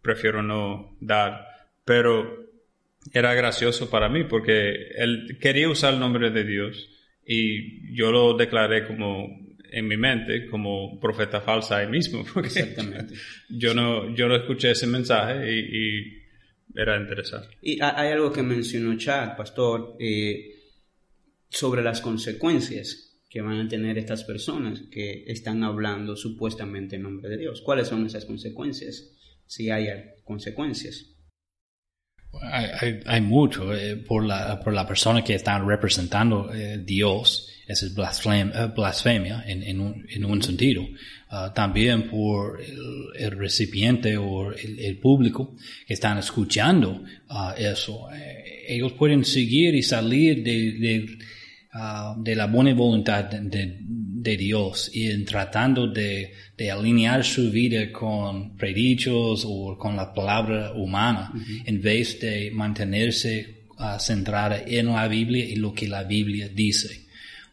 prefiero 0.00 0.42
no 0.42 0.96
dar. 1.00 1.46
Pero 1.84 2.42
era 3.12 3.34
gracioso 3.34 3.90
para 3.90 4.08
mí 4.08 4.24
porque 4.24 4.88
él 4.96 5.38
quería 5.40 5.68
usar 5.68 5.94
el 5.94 6.00
nombre 6.00 6.30
de 6.30 6.44
Dios 6.44 6.88
y 7.26 7.94
yo 7.96 8.12
lo 8.12 8.36
declaré 8.36 8.86
como 8.86 9.28
en 9.70 9.88
mi 9.88 9.96
mente 9.96 10.46
como 10.46 11.00
profeta 11.00 11.40
falsa 11.40 11.78
ahí 11.78 11.88
mismo 11.88 12.24
porque 12.32 12.48
Exactamente. 12.48 13.14
yo 13.48 13.74
no 13.74 14.14
yo 14.14 14.28
no 14.28 14.36
escuché 14.36 14.70
ese 14.70 14.86
mensaje 14.86 15.52
y, 15.52 15.58
y 15.58 16.21
era 16.74 16.96
interesante. 16.96 17.48
Y 17.62 17.80
hay 17.82 18.12
algo 18.12 18.32
que 18.32 18.42
mencionó 18.42 18.96
Chad, 18.96 19.36
pastor, 19.36 19.96
eh, 19.98 20.58
sobre 21.48 21.82
las 21.82 22.00
consecuencias 22.00 23.20
que 23.28 23.40
van 23.40 23.60
a 23.60 23.68
tener 23.68 23.96
estas 23.98 24.24
personas 24.24 24.82
que 24.90 25.24
están 25.26 25.64
hablando 25.64 26.16
supuestamente 26.16 26.96
en 26.96 27.02
nombre 27.02 27.30
de 27.30 27.38
Dios. 27.38 27.62
¿Cuáles 27.62 27.88
son 27.88 28.04
esas 28.04 28.24
consecuencias? 28.24 29.10
Si 29.46 29.70
hay 29.70 29.88
consecuencias. 30.24 31.11
Hay, 32.40 33.00
hay, 33.04 33.20
mucho 33.20 33.74
eh, 33.74 33.96
por, 33.96 34.24
la, 34.24 34.58
por 34.60 34.72
la 34.72 34.86
persona 34.86 35.22
que 35.22 35.34
está 35.34 35.58
representando 35.58 36.52
eh, 36.52 36.78
Dios, 36.84 37.48
esa 37.66 37.86
es 37.86 37.94
blasfemia, 37.94 38.66
blasfemia 38.68 39.44
en, 39.46 39.62
en, 39.62 39.80
un, 39.80 40.06
en 40.08 40.24
un 40.24 40.42
sentido. 40.42 40.82
Uh, 41.32 41.50
también 41.54 42.10
por 42.10 42.60
el, 43.16 43.30
recipiente 43.30 44.18
o 44.18 44.52
el, 44.52 44.98
público 44.98 45.56
que 45.86 45.94
están 45.94 46.18
escuchando 46.18 47.04
uh, 47.30 47.52
eso. 47.56 48.12
Eh, 48.12 48.64
ellos 48.68 48.92
pueden 48.92 49.24
seguir 49.24 49.74
y 49.74 49.82
salir 49.82 50.42
de, 50.42 50.72
de, 50.72 51.06
uh, 51.72 52.22
de 52.22 52.36
la 52.36 52.48
buena 52.48 52.74
voluntad 52.74 53.24
de, 53.24 53.78
de, 54.22 54.36
Dios 54.36 54.90
y 54.92 55.10
en 55.10 55.24
tratando 55.24 55.86
de, 55.86 56.32
de 56.56 56.70
alinear 56.70 57.24
su 57.24 57.50
vida 57.50 57.90
con 57.92 58.56
predichos 58.56 59.44
o 59.46 59.76
con 59.78 59.96
la 59.96 60.12
palabra 60.12 60.72
humana 60.72 61.30
uh 61.34 61.38
-huh. 61.38 61.62
en 61.66 61.80
vez 61.80 62.18
de 62.20 62.50
mantenerse 62.52 63.62
centrada 63.98 64.62
en 64.66 64.86
la 64.86 65.08
Biblia 65.08 65.44
y 65.44 65.56
lo 65.56 65.72
que 65.72 65.88
la 65.88 66.04
Biblia 66.04 66.48
dice. 66.48 67.02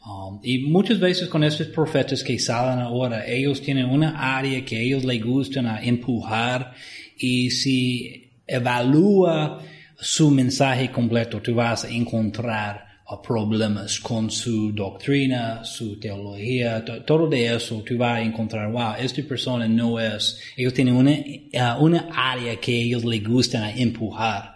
Um, 0.06 0.40
y 0.44 0.60
muchas 0.60 1.00
veces 1.00 1.28
con 1.28 1.44
estos 1.44 1.68
profetas 1.68 2.24
que 2.24 2.40
salen 2.40 2.80
ahora, 2.80 3.28
ellos 3.28 3.62
tienen 3.62 3.86
una 3.86 4.38
área 4.38 4.64
que 4.64 4.82
ellos 4.82 5.04
les 5.04 5.24
gustan 5.24 5.68
a 5.68 5.84
empujar 5.84 6.74
y 7.18 7.52
si 7.52 8.32
evalúa 8.48 9.62
su 10.00 10.32
mensaje 10.32 10.90
completo, 10.90 11.42
tú 11.42 11.54
vas 11.54 11.84
a 11.84 11.90
encontrar 11.90 12.89
problemas 13.18 14.00
con 14.00 14.30
su 14.30 14.72
doctrina, 14.72 15.64
su 15.64 16.00
teología, 16.00 16.84
todo 17.06 17.28
de 17.28 17.56
eso, 17.56 17.84
tú 17.84 17.98
vas 17.98 18.18
a 18.18 18.22
encontrar, 18.22 18.72
wow, 18.72 18.94
esta 19.00 19.24
persona 19.24 19.68
no 19.68 20.00
es, 20.00 20.40
ellos 20.56 20.74
tienen 20.74 20.96
una, 20.96 21.12
uh, 21.12 21.84
una 21.84 22.10
área 22.14 22.56
que 22.58 22.84
ellos 22.84 23.04
les 23.04 23.24
gustan 23.24 23.64
a 23.64 23.72
empujar. 23.72 24.56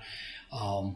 Um, 0.51 0.95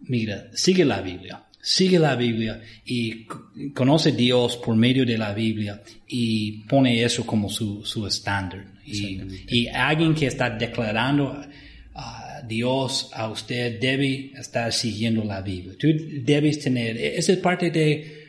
mira, 0.00 0.48
sigue 0.54 0.84
la 0.84 1.00
Biblia 1.00 1.44
sigue 1.64 1.98
la 1.98 2.14
Biblia 2.14 2.60
y 2.84 3.24
conoce 3.72 4.10
a 4.10 4.12
Dios 4.12 4.58
por 4.58 4.76
medio 4.76 5.06
de 5.06 5.16
la 5.16 5.32
Biblia 5.32 5.82
y 6.06 6.58
pone 6.68 7.02
eso 7.02 7.24
como 7.24 7.48
su, 7.48 7.82
su 7.86 8.06
estándar. 8.06 8.66
Y, 8.84 9.18
y, 9.48 9.66
alguien 9.68 10.14
que 10.14 10.26
está 10.26 10.50
declarando 10.50 11.40
Dios 12.42 13.10
a 13.12 13.28
usted 13.30 13.80
debe 13.80 14.32
estar 14.36 14.72
siguiendo 14.72 15.24
la 15.24 15.40
Biblia. 15.40 15.74
Tú 15.78 15.88
debes 16.22 16.60
tener, 16.60 16.96
esa 16.96 17.32
es 17.32 17.38
parte 17.38 17.70
de 17.70 18.24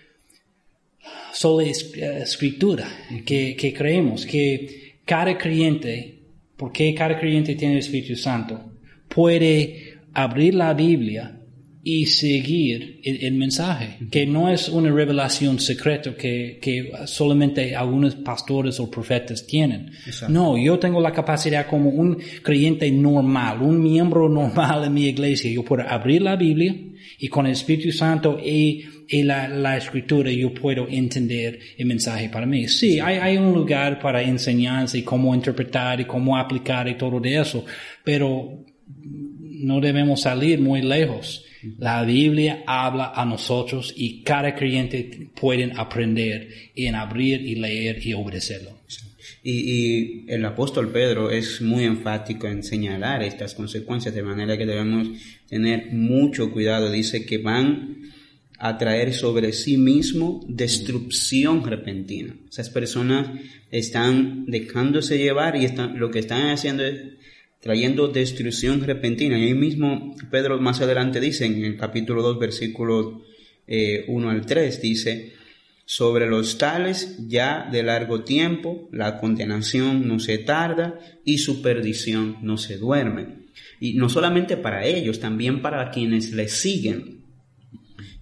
sola 1.34 1.68
escritura 1.68 2.88
que, 3.26 3.56
que 3.56 3.74
creemos, 3.74 4.26
que 4.26 5.00
cada 5.06 5.38
creyente, 5.38 6.20
porque 6.58 6.94
cada 6.96 7.20
creyente 7.20 7.56
tiene 7.56 7.76
el 7.76 7.80
Espíritu 7.80 8.16
Santo, 8.16 8.72
puede 9.10 10.00
abrir 10.14 10.56
la 10.56 10.74
Biblia 10.74 11.40
y 11.88 12.08
seguir 12.08 13.00
el, 13.04 13.24
el, 13.26 13.36
mensaje, 13.36 13.98
que 14.10 14.26
no 14.26 14.50
es 14.50 14.70
una 14.70 14.92
revelación 14.92 15.60
secreta 15.60 16.16
que, 16.16 16.58
que 16.60 16.92
solamente 17.06 17.76
algunos 17.76 18.16
pastores 18.16 18.80
o 18.80 18.90
profetas 18.90 19.46
tienen. 19.46 19.92
Exacto. 20.04 20.34
No, 20.34 20.58
yo 20.58 20.80
tengo 20.80 21.00
la 21.00 21.12
capacidad 21.12 21.68
como 21.68 21.92
un 21.92 22.18
creyente 22.42 22.90
normal, 22.90 23.62
un 23.62 23.84
miembro 23.84 24.28
normal 24.28 24.86
en 24.86 24.96
mi 24.96 25.06
iglesia, 25.06 25.52
yo 25.52 25.64
puedo 25.64 25.88
abrir 25.88 26.24
la 26.24 26.36
Biblia 26.36 26.76
y 27.20 27.28
con 27.28 27.46
el 27.46 27.52
Espíritu 27.52 27.92
Santo 27.92 28.40
y, 28.44 28.84
y 29.08 29.22
la, 29.22 29.48
la, 29.48 29.78
escritura 29.78 30.32
yo 30.32 30.52
puedo 30.56 30.88
entender 30.90 31.60
el 31.78 31.86
mensaje 31.86 32.30
para 32.30 32.48
mí. 32.48 32.68
Sí, 32.68 32.94
sí. 32.94 33.00
Hay, 33.00 33.18
hay 33.18 33.38
un 33.38 33.54
lugar 33.54 34.00
para 34.00 34.24
enseñanza 34.24 34.98
y 34.98 35.04
cómo 35.04 35.36
interpretar 35.36 36.02
y 36.02 36.06
cómo 36.06 36.36
aplicar 36.36 36.88
y 36.88 36.96
todo 36.96 37.20
de 37.20 37.40
eso, 37.40 37.64
pero 38.04 38.66
no 38.88 39.80
debemos 39.80 40.22
salir 40.22 40.60
muy 40.60 40.82
lejos. 40.82 41.46
La 41.78 42.04
Biblia 42.04 42.64
habla 42.66 43.12
a 43.16 43.26
nosotros 43.26 43.94
y 43.96 44.24
cada 44.24 44.56
creyente 44.56 45.30
puede 45.40 45.72
aprender 45.76 46.50
en 46.76 46.96
abrir 46.96 47.42
y 47.42 47.56
leer 47.56 48.06
y 48.06 48.14
obedecerlo. 48.14 48.72
Y, 49.44 49.52
y, 49.52 50.26
el 50.28 50.44
apóstol 50.46 50.92
Pedro 50.92 51.30
es 51.30 51.62
muy 51.62 51.84
enfático 51.84 52.48
en 52.48 52.64
señalar 52.64 53.24
estas 53.24 53.54
consecuencias, 53.54 54.14
de 54.14 54.24
manera 54.24 54.58
que 54.58 54.66
debemos 54.66 55.08
tener 55.48 55.92
mucho 55.92 56.52
cuidado. 56.52 56.92
Dice 56.92 57.26
que 57.26 57.38
van 57.38 58.12
a 58.58 58.78
traer 58.78 59.14
sobre 59.14 59.54
sí 59.54 59.78
mismo 59.78 60.44
destrucción 60.48 61.64
repentina. 61.64 62.36
Esas 62.50 62.70
personas 62.70 63.28
están 63.72 64.46
dejándose 64.46 65.18
llevar 65.18 65.56
y 65.56 65.66
están, 65.66 66.00
lo 66.00 66.10
que 66.10 66.20
están 66.20 66.50
haciendo 66.50 66.86
es 66.86 67.02
trayendo 67.66 68.10
destrucción 68.10 68.84
repentina. 68.84 69.40
Y 69.40 69.46
ahí 69.46 69.56
mismo 69.56 70.16
Pedro 70.30 70.60
más 70.60 70.82
adelante 70.82 71.20
dice 71.20 71.48
en 71.48 71.66
el 71.66 71.78
capítulo 71.78 72.22
2, 72.22 72.38
versículos 72.38 73.24
eh, 73.66 74.06
1 74.08 74.30
al 74.30 74.46
3, 74.46 74.82
dice, 74.84 75.34
sobre 75.84 76.28
los 76.28 76.60
tales 76.60 77.16
ya 77.28 77.68
de 77.72 77.82
largo 77.82 78.24
tiempo 78.24 78.88
la 78.92 79.20
condenación 79.20 80.08
no 80.08 80.20
se 80.20 80.38
tarda 80.38 81.00
y 81.26 81.40
su 81.40 81.64
perdición 81.64 82.38
no 82.44 82.60
se 82.60 82.78
duerme. 82.78 83.48
Y 83.80 83.96
no 83.96 84.10
solamente 84.10 84.58
para 84.58 84.86
ellos, 84.86 85.20
también 85.20 85.64
para 85.64 85.90
quienes 85.90 86.34
les 86.34 86.52
siguen, 86.52 87.22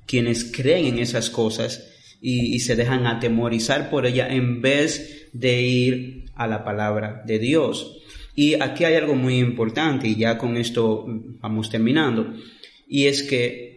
quienes 0.05 0.45
creen 0.45 0.85
en 0.85 0.99
esas 0.99 1.29
cosas 1.29 1.91
y, 2.21 2.55
y 2.55 2.59
se 2.61 2.77
dejan 2.77 3.07
atemorizar 3.07 3.89
por 3.89 4.05
ella 4.05 4.33
en 4.33 4.61
vez 4.61 5.27
de 5.33 5.61
ir 5.63 6.25
a 6.33 6.47
la 6.47 6.63
palabra 6.63 7.23
de 7.27 7.39
Dios. 7.39 7.99
Y 8.35 8.55
aquí 8.55 8.83
hay 8.83 8.95
algo 8.95 9.15
muy 9.15 9.37
importante, 9.37 10.07
y 10.07 10.15
ya 10.15 10.37
con 10.37 10.57
esto 10.57 11.05
vamos 11.07 11.69
terminando, 11.69 12.33
y 12.87 13.05
es 13.05 13.23
que 13.23 13.73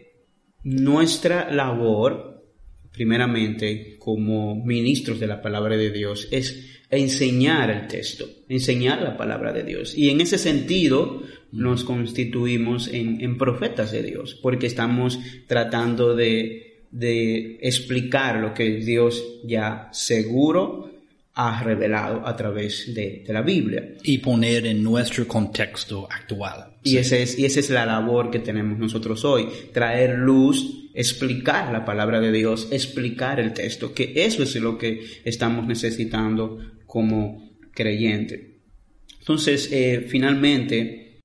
nuestra 0.63 1.51
labor, 1.51 2.43
primeramente, 2.91 3.97
como 3.99 4.55
ministros 4.55 5.19
de 5.19 5.27
la 5.27 5.41
palabra 5.41 5.77
de 5.77 5.91
Dios, 5.91 6.27
es 6.31 6.81
enseñar 6.89 7.69
el 7.69 7.87
texto, 7.87 8.27
enseñar 8.49 9.01
la 9.01 9.17
palabra 9.17 9.53
de 9.53 9.63
Dios. 9.63 9.97
Y 9.97 10.09
en 10.09 10.21
ese 10.21 10.37
sentido 10.37 11.21
nos 11.51 11.83
constituimos 11.83 12.87
en, 12.87 13.21
en 13.21 13.37
profetas 13.37 13.91
de 13.91 14.03
Dios, 14.03 14.35
porque 14.41 14.67
estamos 14.67 15.19
tratando 15.47 16.15
de, 16.15 16.85
de 16.91 17.59
explicar 17.61 18.37
lo 18.37 18.53
que 18.53 18.77
Dios 18.77 19.41
ya 19.45 19.89
seguro 19.91 20.96
ha 21.39 21.61
revelado 21.61 22.25
a 22.25 22.35
través 22.35 22.91
de, 22.95 23.23
de, 23.25 23.31
la 23.31 23.43
Biblia. 23.43 23.93
Y 24.03 24.17
poner 24.17 24.65
en 24.65 24.81
nuestro 24.81 25.27
contexto 25.27 26.07
actual. 26.09 26.77
Y, 26.81 26.89
sí. 26.89 26.97
ese 26.97 27.21
es, 27.21 27.37
y 27.37 27.45
esa 27.45 27.59
es 27.59 27.69
la 27.69 27.85
labor 27.85 28.31
que 28.31 28.39
tenemos 28.39 28.79
nosotros 28.79 29.23
hoy, 29.23 29.47
traer 29.71 30.17
luz, 30.17 30.89
explicar 30.95 31.71
la 31.71 31.85
palabra 31.85 32.19
de 32.19 32.31
Dios, 32.31 32.69
explicar 32.71 33.39
el 33.39 33.53
texto, 33.53 33.93
que 33.93 34.13
eso 34.15 34.41
es 34.41 34.55
lo 34.55 34.79
que 34.79 35.05
estamos 35.25 35.67
necesitando 35.67 36.57
como 36.87 37.51
creyente. 37.71 38.61
Entonces, 39.19 39.69
eh, 39.71 40.07
finalmente, 40.09 41.21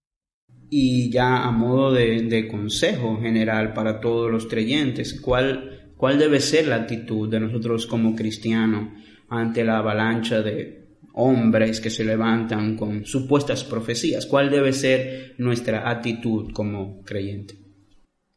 y 0.69 1.09
ya 1.09 1.43
a 1.43 1.51
modo 1.53 1.91
de, 1.91 2.21
de, 2.21 2.49
consejo 2.49 3.19
general 3.19 3.73
para 3.73 3.99
todos 3.99 4.31
los 4.31 4.45
creyentes, 4.45 5.19
¿cuál, 5.19 5.95
¿cuál 5.97 6.19
debe 6.19 6.41
ser 6.41 6.67
la 6.67 6.77
actitud 6.77 7.31
de 7.31 7.41
nosotros 7.41 7.87
como 7.87 8.15
cristianos? 8.15 8.89
Ante 9.33 9.65
la 9.65 9.79
avalancha 9.79 10.43
de 10.43 10.83
hombres 11.15 11.81
que 11.81 11.89
se 11.89 12.05
levantan 12.05 12.77
con 12.77 13.07
supuestas 13.07 13.65
profecías. 13.65 14.27
¿Cuál 14.27 14.51
debe 14.51 14.75
ser 14.75 15.35
nuestra 15.39 15.89
actitud 15.91 16.53
como 16.53 17.03
creyente? 17.03 17.55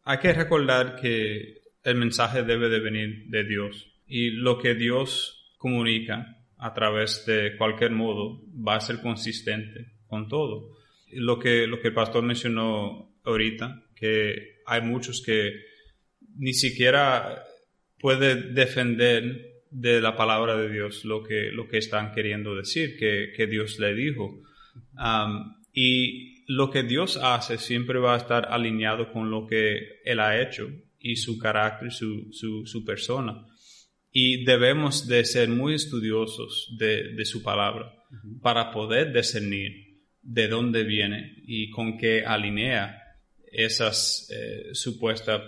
Hay 0.04 0.20
que 0.20 0.32
recordar 0.32 0.96
que 0.96 1.64
el 1.84 1.96
mensaje 1.96 2.44
debe 2.44 2.70
de 2.70 2.80
venir 2.80 3.26
de 3.28 3.44
Dios 3.44 3.92
y 4.08 4.30
lo 4.30 4.58
que 4.58 4.74
Dios 4.74 5.54
comunica 5.58 6.38
a 6.58 6.74
través 6.74 7.26
de 7.26 7.58
cualquier 7.58 7.92
modo 7.92 8.42
va 8.66 8.76
a 8.76 8.82
ser 8.82 9.02
consistente 9.02 9.98
con 10.08 10.30
todo. 10.30 10.78
Lo 11.12 11.38
que, 11.40 11.68
lo 11.68 11.82
que 11.82 11.90
el 11.90 11.94
pastor 11.94 12.24
mencionó 12.24 13.18
ahorita, 13.26 13.84
que 13.98 14.62
hay 14.66 14.82
muchos 14.82 15.22
que 15.22 15.52
ni 16.38 16.54
siquiera 16.54 17.44
puede 18.00 18.54
defender 18.54 19.55
de 19.76 20.00
la 20.00 20.16
palabra 20.16 20.56
de 20.56 20.72
Dios 20.72 21.04
lo 21.04 21.22
que, 21.22 21.52
lo 21.52 21.68
que 21.68 21.78
están 21.78 22.14
queriendo 22.14 22.56
decir, 22.56 22.98
que, 22.98 23.34
que 23.36 23.46
Dios 23.46 23.78
le 23.78 23.94
dijo. 23.94 24.42
y 25.74 26.46
lo 26.48 26.70
que 26.70 26.84
Dios 26.84 27.18
hace 27.18 27.58
siempre 27.58 28.00
va 28.00 28.14
a 28.14 28.18
estar 28.18 28.48
alineado 28.52 29.12
con 29.12 29.30
lo 29.30 29.48
que 29.48 30.00
Él 30.06 30.20
ha 30.22 30.42
hecho 30.42 30.70
y 30.98 31.18
su 31.18 31.38
carácter, 31.38 31.92
su, 31.92 32.32
su, 32.32 32.66
su 32.66 32.86
persona. 32.86 33.46
Y 34.12 34.46
debemos 34.46 35.08
de 35.08 35.26
ser 35.26 35.50
muy 35.50 35.74
estudiosos 35.74 36.74
de, 36.78 37.14
de 37.14 37.26
su 37.26 37.44
palabra 37.44 37.94
para 38.42 38.72
poder 38.72 39.12
discernir 39.12 39.74
de 40.22 40.48
dónde 40.48 40.86
viene 40.86 41.44
y 41.46 41.70
con 41.70 41.98
qué 41.98 42.24
alinea 42.26 43.02
esas 43.52 44.30
eh, 44.32 44.74
supuestas 44.74 45.42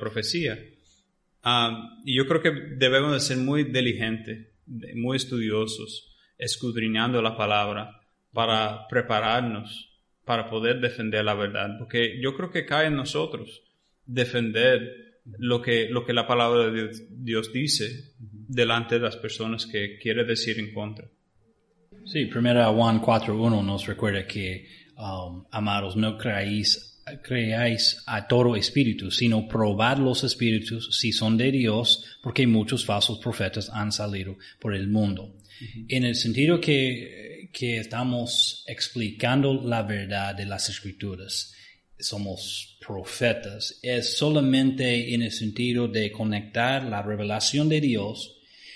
profecías. 1.48 2.04
y 2.06 2.18
yo 2.18 2.28
creo 2.28 2.42
que 2.42 2.52
debemos 2.78 3.14
de 3.14 3.20
ser 3.20 3.38
muy 3.38 3.64
diligentes, 3.64 4.48
muy 4.96 5.18
estudiosos, 5.18 6.16
escudriñando 6.38 7.22
la 7.22 7.36
palabra 7.36 8.00
para 8.32 8.88
prepararnos 8.88 9.88
para 10.28 10.50
poder 10.50 10.82
defender 10.82 11.24
la 11.24 11.36
verdad, 11.36 11.78
porque 11.80 12.20
yo 12.22 12.36
creo 12.36 12.52
que 12.52 12.66
cae 12.66 12.88
en 12.88 12.98
nosotros 12.98 13.64
defender 14.06 15.22
lo 15.40 15.62
que, 15.62 15.88
lo 15.90 16.06
que 16.06 16.12
la 16.12 16.28
palabra 16.28 16.70
de 16.70 16.92
Dios 17.12 17.52
dice 17.54 18.14
delante 18.20 18.96
de 18.96 19.06
las 19.06 19.16
personas 19.16 19.66
que 19.66 19.98
quiere 19.98 20.26
decir 20.26 20.60
en 20.60 20.74
contra. 20.74 21.10
Sí, 22.06 22.26
primero 22.26 22.74
Juan 22.74 23.02
4.1 23.02 23.66
nos 23.66 23.86
recuerda 23.86 24.28
que, 24.28 24.68
um, 24.98 25.46
amados, 25.52 25.96
no 25.96 26.18
creáis, 26.18 26.97
creáis 27.22 28.04
a 28.06 28.28
todo 28.28 28.56
espíritu, 28.56 29.12
sino 29.12 29.48
probad 29.48 29.98
los 29.98 30.24
espíritus 30.24 30.98
si 31.00 31.12
son 31.12 31.38
de 31.38 31.52
Dios, 31.52 32.04
porque 32.22 32.48
muchos 32.48 32.86
falsos 32.86 33.20
profetas 33.20 33.70
han 33.70 33.91
salido 33.91 34.38
por 34.60 34.76
el 34.76 34.88
mundo. 34.88 35.36
En 35.88 36.04
el 36.04 36.15
sentido 36.15 36.62
que, 36.62 37.50
que 37.52 37.78
estamos 37.78 38.63
explicando 38.67 39.54
la 39.54 39.84
verdad 39.84 40.36
de 40.36 40.46
las 40.46 40.70
escrituras, 40.70 41.54
somos 42.00 42.78
profetas, 42.86 43.80
es 43.82 44.17
solamente 44.17 45.13
en 45.13 45.24
el 45.24 45.32
sentido 45.32 45.88
de 45.88 46.12
conectar 46.12 46.84
la 46.84 47.02
revelación 47.02 47.70
de 47.70 47.82
Dios 47.82 48.36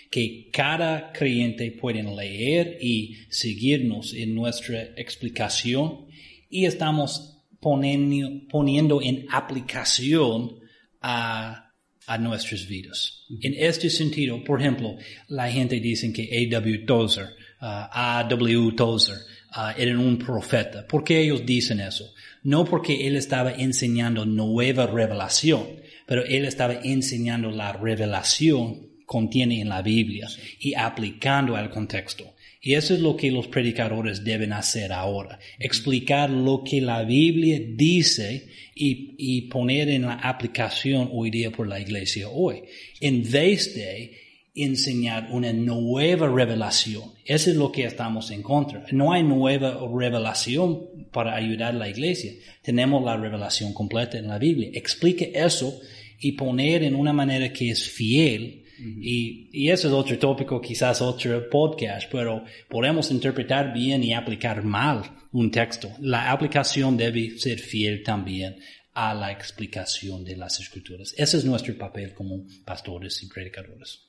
que 0.09 0.49
cada 0.51 1.11
creyente 1.13 1.71
puede 1.71 2.03
leer 2.03 2.77
y 2.81 3.17
seguirnos 3.29 4.13
en 4.13 4.35
nuestra 4.35 4.81
explicación 4.97 6.07
y 6.49 6.65
estamos 6.65 7.40
poniendo, 7.61 8.47
poniendo 8.49 9.01
en 9.01 9.25
aplicación 9.31 10.59
a, 11.01 11.71
a 12.07 12.17
nuestras 12.17 12.67
vidas. 12.67 13.25
En 13.41 13.53
este 13.57 13.89
sentido, 13.89 14.43
por 14.43 14.59
ejemplo, 14.59 14.97
la 15.29 15.49
gente 15.49 15.79
dice 15.79 16.11
que 16.11 16.23
A.W. 16.23 16.79
Tozer, 16.79 17.25
uh, 17.61 17.87
A.W. 17.91 18.73
Tozer, 18.75 19.17
uh, 19.55 19.79
eran 19.79 19.99
un 19.99 20.17
profeta. 20.17 20.85
¿Por 20.85 21.03
qué 21.03 21.21
ellos 21.21 21.45
dicen 21.45 21.79
eso? 21.79 22.13
No 22.43 22.65
porque 22.65 23.07
él 23.07 23.15
estaba 23.15 23.53
enseñando 23.53 24.25
nueva 24.25 24.87
revelación, 24.87 25.67
pero 26.05 26.25
él 26.25 26.45
estaba 26.45 26.73
enseñando 26.73 27.51
la 27.51 27.71
revelación 27.71 28.91
contiene 29.05 29.59
en 29.59 29.67
la 29.67 29.81
Biblia 29.81 30.29
y 30.59 30.73
aplicando 30.73 31.57
al 31.57 31.69
contexto. 31.69 32.33
Y 32.61 32.75
eso 32.75 32.93
es 32.93 32.99
lo 32.99 33.17
que 33.17 33.31
los 33.31 33.47
predicadores 33.47 34.23
deben 34.23 34.53
hacer 34.53 34.93
ahora, 34.93 35.39
explicar 35.57 36.29
lo 36.29 36.63
que 36.63 36.79
la 36.79 37.03
Biblia 37.03 37.59
dice 37.59 38.47
y, 38.75 39.15
y 39.17 39.41
poner 39.49 39.89
en 39.89 40.03
la 40.03 40.13
aplicación 40.13 41.09
hoy 41.11 41.31
día 41.31 41.49
por 41.49 41.67
la 41.67 41.79
iglesia 41.79 42.29
hoy, 42.29 42.61
en 42.99 43.23
vez 43.23 43.73
de 43.73 44.11
enseñar 44.53 45.29
una 45.31 45.53
nueva 45.53 46.27
revelación. 46.27 47.13
Eso 47.25 47.49
es 47.49 47.55
lo 47.55 47.71
que 47.71 47.85
estamos 47.85 48.31
en 48.31 48.43
contra. 48.43 48.85
No 48.91 49.11
hay 49.11 49.23
nueva 49.23 49.79
revelación 49.97 50.87
para 51.11 51.35
ayudar 51.35 51.73
a 51.73 51.79
la 51.79 51.89
iglesia. 51.89 52.33
Tenemos 52.61 53.03
la 53.03 53.17
revelación 53.17 53.73
completa 53.73 54.17
en 54.17 54.27
la 54.27 54.37
Biblia. 54.37 54.69
Explique 54.73 55.31
eso 55.33 55.79
y 56.19 56.33
poner 56.33 56.83
en 56.83 56.95
una 56.95 57.13
manera 57.13 57.51
que 57.51 57.71
es 57.71 57.89
fiel 57.89 58.60
y, 58.81 59.49
y 59.51 59.69
eso 59.69 59.87
es 59.87 59.93
otro 59.93 60.17
tópico, 60.17 60.59
quizás 60.59 61.01
otro 61.01 61.49
podcast, 61.49 62.09
pero 62.11 62.43
podemos 62.69 63.11
interpretar 63.11 63.73
bien 63.73 64.03
y 64.03 64.13
aplicar 64.13 64.63
mal 64.63 65.03
un 65.31 65.51
texto. 65.51 65.89
La 65.99 66.31
aplicación 66.31 66.97
debe 66.97 67.37
ser 67.37 67.59
fiel 67.59 68.03
también 68.03 68.57
a 68.93 69.13
la 69.13 69.31
explicación 69.31 70.23
de 70.23 70.35
las 70.35 70.59
escrituras. 70.59 71.13
Ese 71.17 71.37
es 71.37 71.45
nuestro 71.45 71.77
papel 71.77 72.13
como 72.13 72.45
pastores 72.65 73.21
y 73.23 73.27
predicadores. 73.27 74.01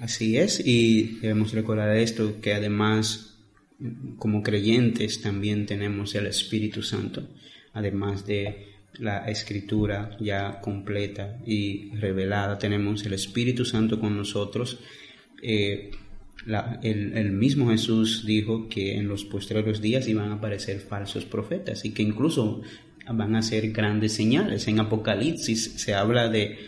Así 0.00 0.36
es, 0.36 0.60
y 0.64 1.18
debemos 1.20 1.52
recordar 1.52 1.96
esto, 1.96 2.40
que 2.40 2.52
además 2.54 3.34
como 4.18 4.42
creyentes 4.42 5.20
también 5.20 5.66
tenemos 5.66 6.14
el 6.14 6.26
Espíritu 6.26 6.82
Santo, 6.82 7.28
además 7.72 8.26
de 8.26 8.75
la 8.98 9.26
escritura 9.26 10.16
ya 10.20 10.60
completa 10.60 11.38
y 11.46 11.90
revelada, 11.96 12.58
tenemos 12.58 13.04
el 13.04 13.12
Espíritu 13.14 13.64
Santo 13.64 14.00
con 14.00 14.16
nosotros. 14.16 14.78
Eh, 15.42 15.90
el, 16.82 17.32
mismo 17.32 17.70
Jesús 17.70 18.24
dijo 18.24 18.68
que 18.68 18.96
en 18.96 19.08
los 19.08 19.24
posteriores 19.24 19.80
días 19.80 20.06
iban 20.06 20.30
a 20.30 20.34
aparecer 20.34 20.80
falsos 20.80 21.24
profetas 21.24 21.84
y 21.84 21.92
que 21.92 22.02
incluso 22.02 22.62
van 23.12 23.34
a 23.34 23.42
ser 23.42 23.70
grandes 23.72 24.12
señales. 24.12 24.68
En 24.68 24.78
Apocalipsis 24.78 25.72
se 25.76 25.94
habla 25.94 26.28
de, 26.28 26.58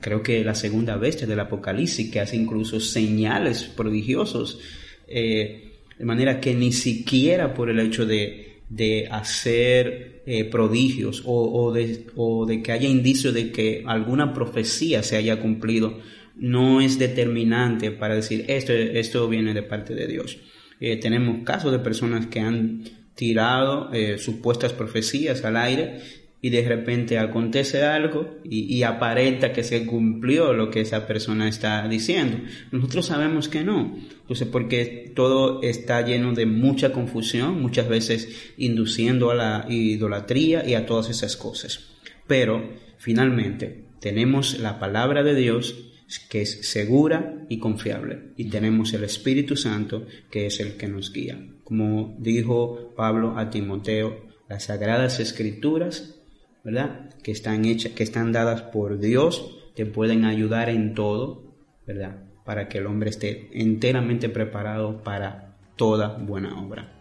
creo 0.00 0.22
que 0.22 0.44
la 0.44 0.54
segunda 0.54 0.96
bestia 0.96 1.26
del 1.26 1.40
Apocalipsis, 1.40 2.10
que 2.10 2.20
hace 2.20 2.36
incluso 2.36 2.80
señales 2.80 3.64
prodigiosos, 3.64 4.58
eh, 5.06 5.74
de 5.96 6.04
manera 6.04 6.40
que 6.40 6.54
ni 6.54 6.72
siquiera 6.72 7.54
por 7.54 7.70
el 7.70 7.78
hecho 7.78 8.06
de, 8.06 8.49
de 8.70 9.08
hacer 9.10 10.22
eh, 10.26 10.44
prodigios 10.44 11.24
o, 11.26 11.72
de, 11.72 12.06
o 12.14 12.46
de 12.46 12.62
que 12.62 12.72
haya 12.72 12.88
indicio 12.88 13.32
de 13.32 13.50
que 13.50 13.82
alguna 13.84 14.32
profecía 14.32 15.02
se 15.02 15.16
haya 15.16 15.40
cumplido, 15.40 15.98
no 16.36 16.80
es 16.80 16.98
determinante 16.98 17.90
para 17.90 18.14
decir 18.14 18.44
esto, 18.48 18.72
esto 18.72 19.28
viene 19.28 19.52
de 19.52 19.64
parte 19.64 19.94
de 19.94 20.06
Dios. 20.06 20.38
Eh, 20.78 20.96
tenemos 20.96 21.44
casos 21.44 21.72
de 21.72 21.80
personas 21.80 22.26
que 22.26 22.40
han 22.40 22.84
tirado 23.14 23.92
eh, 23.92 24.16
supuestas 24.18 24.72
profecías 24.72 25.44
al 25.44 25.56
aire 25.56 26.00
y 26.42 26.50
de 26.50 26.66
repente 26.66 27.18
acontece 27.18 27.82
algo 27.82 28.38
y, 28.44 28.82
aparenta 28.82 29.52
que 29.52 29.62
se 29.62 29.84
cumplió 29.84 30.54
lo 30.54 30.70
que 30.70 30.80
esa 30.80 31.06
persona 31.06 31.48
está 31.48 31.86
diciendo. 31.86 32.38
Nosotros 32.72 33.06
sabemos 33.06 33.48
que 33.48 33.62
no, 33.62 33.96
entonces 34.22 34.48
porque 34.48 35.12
todo 35.14 35.62
está 35.62 36.00
lleno 36.00 36.32
de 36.32 36.46
mucha 36.46 36.92
confusión, 36.92 37.60
muchas 37.60 37.88
veces 37.88 38.52
induciendo 38.56 39.30
a 39.30 39.34
la 39.34 39.66
idolatría 39.68 40.66
y 40.66 40.74
a 40.74 40.86
todas 40.86 41.10
esas 41.10 41.36
cosas. 41.36 41.90
Pero 42.26 42.70
finalmente 42.96 43.84
tenemos 44.00 44.58
la 44.58 44.78
palabra 44.78 45.22
de 45.22 45.34
Dios 45.34 45.86
que 46.28 46.42
es 46.42 46.66
segura 46.68 47.44
y 47.48 47.58
confiable 47.58 48.32
y 48.36 48.46
tenemos 48.46 48.92
el 48.94 49.04
Espíritu 49.04 49.56
Santo 49.56 50.06
que 50.30 50.46
es 50.46 50.58
el 50.60 50.76
que 50.76 50.88
nos 50.88 51.12
guía. 51.12 51.38
Como 51.64 52.16
dijo 52.18 52.94
Pablo 52.96 53.38
a 53.38 53.50
Timoteo, 53.50 54.26
las 54.48 54.64
sagradas 54.64 55.20
escrituras 55.20 56.19
¿verdad? 56.64 57.10
Que 57.22 57.32
están 57.32 57.64
hechas, 57.64 57.92
que 57.92 58.02
están 58.02 58.32
dadas 58.32 58.62
por 58.62 58.98
Dios, 58.98 59.56
te 59.74 59.86
pueden 59.86 60.24
ayudar 60.24 60.68
en 60.68 60.94
todo, 60.94 61.54
¿verdad? 61.86 62.16
Para 62.44 62.68
que 62.68 62.78
el 62.78 62.86
hombre 62.86 63.10
esté 63.10 63.48
enteramente 63.52 64.28
preparado 64.28 65.02
para 65.02 65.50
toda 65.76 66.08
buena 66.08 66.60
obra. 66.60 66.92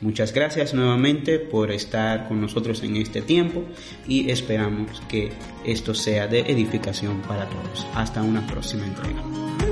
Muchas 0.00 0.32
gracias 0.32 0.72
nuevamente 0.72 1.40
por 1.40 1.72
estar 1.72 2.28
con 2.28 2.40
nosotros 2.40 2.82
en 2.84 2.96
este 2.96 3.20
tiempo 3.20 3.64
y 4.06 4.30
esperamos 4.30 5.02
que 5.08 5.30
esto 5.64 5.92
sea 5.92 6.28
de 6.28 6.40
edificación 6.40 7.20
para 7.22 7.46
todos. 7.46 7.84
Hasta 7.94 8.22
una 8.22 8.46
próxima 8.46 8.86
entrega. 8.86 9.67